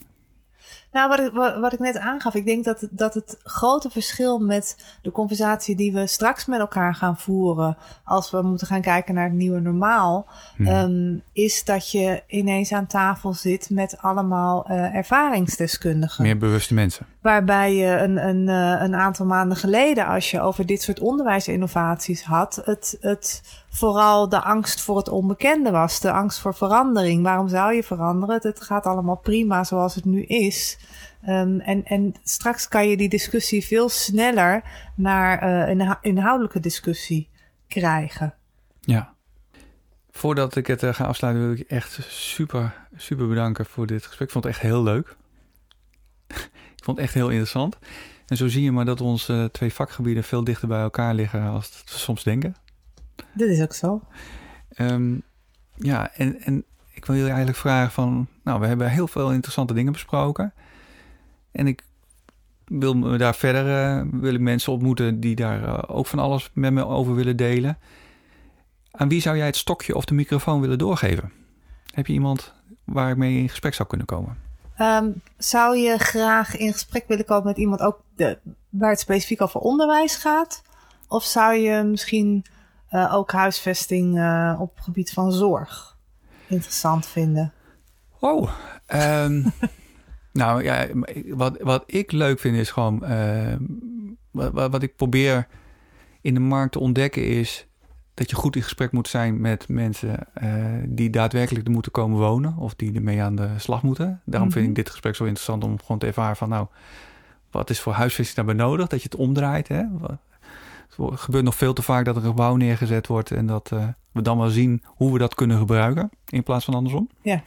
[0.92, 3.90] Nou, wat ik, wat, wat ik net aangaf, ik denk dat, het- dat het grote
[3.90, 8.80] verschil met de conversatie die we straks met elkaar gaan voeren, als we moeten gaan
[8.80, 10.26] kijken naar het nieuwe normaal,
[10.56, 10.66] Hmm.
[10.66, 16.22] ehm, is dat je ineens aan tafel zit met allemaal eh, ervaringsdeskundigen.
[16.22, 17.06] Meer bewuste mensen.
[17.28, 22.24] Waarbij je een, een, eh, een aantal maanden geleden, als je over dit soort onderwijsinnovaties
[22.24, 26.00] had, het, het vooral de angst voor het onbekende was.
[26.00, 27.22] De angst voor verandering.
[27.22, 28.38] Waarom zou je veranderen?
[28.42, 30.78] Het, gaat allemaal prima zoals het nu is.
[31.22, 34.62] Ehm, en, en straks kan je die discussie veel sneller
[34.94, 37.28] naar eh, een inhou- inhoudelijke discussie
[37.66, 38.34] krijgen.
[38.80, 39.14] Ja.
[40.10, 44.26] Voordat ik het eh, ga afsluiten wil ik echt super, super bedanken voor dit gesprek.
[44.26, 45.16] Ik vond het echt heel leuk.
[46.78, 47.78] Ik vond het echt heel interessant.
[48.26, 51.82] En zo zie je maar dat onze twee vakgebieden veel dichter bij elkaar liggen als
[51.84, 52.54] we soms denken.
[53.32, 54.02] Dit is ook zo.
[54.68, 55.16] Ehm,
[55.74, 58.28] ja, en, en ik wil jullie eigenlijk vragen van...
[58.44, 60.52] Nou, we hebben heel veel interessante dingen besproken.
[61.52, 61.82] En ik
[62.64, 63.96] wil me daar verder...
[63.98, 67.36] eh, wil ik mensen ontmoeten die daar eh, ook van alles met me over willen
[67.36, 67.78] delen.
[68.90, 71.32] Aan wie zou jij het stokje of de microfoon willen doorgeven?
[71.92, 72.54] Heb je iemand
[72.84, 74.47] waar ik mee in gesprek zou kunnen komen?
[74.78, 79.40] Ehm, zou je graag in gesprek willen komen met iemand ook de, waar het specifiek
[79.40, 80.62] over onderwijs gaat?
[81.08, 82.44] Of zou je misschien
[82.88, 85.96] eh, ook huisvesting eh, op het gebied van zorg
[86.46, 87.52] interessant vinden?
[88.20, 88.50] Oh,
[88.86, 89.48] ehm,
[90.32, 90.86] nou ja,
[91.26, 93.04] wat, wat ik leuk vind is gewoon...
[93.04, 93.56] eh,
[94.30, 95.46] wat, wat wat ik probeer
[96.20, 97.67] in de markt te ontdekken is...
[98.18, 100.52] dat je goed in gesprek moet zijn met mensen eh,
[100.84, 102.56] die daadwerkelijk er moeten komen wonen...
[102.56, 104.20] of die ermee aan de slag moeten.
[104.24, 104.70] Daarom vind Mhm.
[104.70, 106.48] ik dit gesprek zo interessant om gewoon te ervaren van...
[106.48, 106.66] nou,
[107.50, 108.86] wat is voor huisvesting daarbij nodig?
[108.86, 109.82] Dat je het omdraait, hè?
[110.86, 113.30] Het gebeurt nog veel te vaak dat er een gebouw neergezet wordt...
[113.30, 116.10] en dat eh, we dan wel zien hoe we dat kunnen gebruiken...
[116.28, 117.08] in plaats van andersom.
[117.22, 117.42] Ja.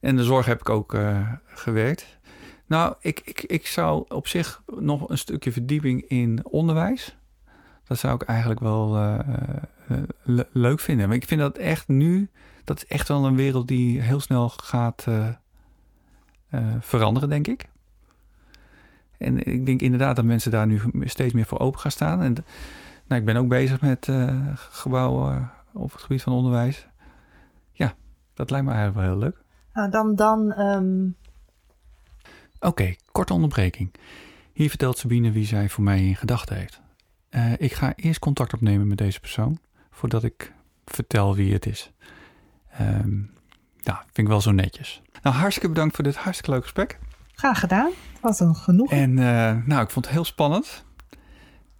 [0.00, 2.18] En de zorg heb ik ook eh, gewerkt.
[2.66, 7.16] Nou, ik, ik, ik zou op zich nog een stukje verdieping in onderwijs.
[7.88, 9.18] Dat zou ik eigenlijk wel eh,
[9.88, 11.06] eh, le- leuk vinden.
[11.08, 12.30] Maar ik vind dat echt nu,
[12.64, 17.68] dat is echt wel een wereld die heel snel gaat eh, veranderen, denk ik.
[19.18, 22.22] En ik denk inderdaad dat mensen daar nu steeds meer voor open gaan staan.
[22.22, 22.34] En
[23.06, 24.08] nou, ik ben ook bezig met
[24.54, 26.86] gebouwen op het gebied van onderwijs.
[27.72, 27.94] Ja,
[28.34, 29.42] dat lijkt me eigenlijk wel heel leuk.
[29.72, 31.06] Nou, dan, dan ehm,
[32.60, 33.90] Oké, korte onderbreking.
[34.52, 36.80] Hier vertelt Sabine wie zij voor mij in gedachten heeft.
[37.30, 39.58] Eh, ik ga eerst contact opnemen met deze persoon
[39.90, 40.52] voordat ik
[40.84, 41.92] vertel wie het is.
[42.70, 43.16] Ehm
[43.82, 45.02] nou, vind ik wel zo netjes.
[45.22, 46.98] Nou, hartstikke bedankt voor dit hartstikke leuk gesprek.
[47.34, 47.90] graag gedaan.
[48.20, 48.90] Wat een genoeg.
[48.90, 50.84] En eh, nou, ik vond het heel spannend.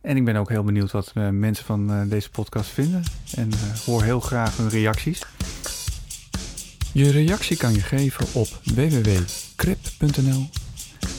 [0.01, 3.03] En ik ben ook heel benieuwd wat eh, mensen van deze podcast vinden.
[3.35, 3.51] En
[3.87, 5.23] hoor heel graag hun reacties.
[6.93, 10.49] Je reactie kan je geven op www.krip.nl.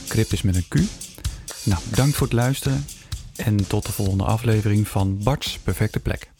[0.07, 0.75] Krip is met een Q.
[1.63, 2.85] Nou, bedankt voor het luisteren.
[3.45, 6.31] En tot de volgende aflevering van Bart's Perfecte Plek.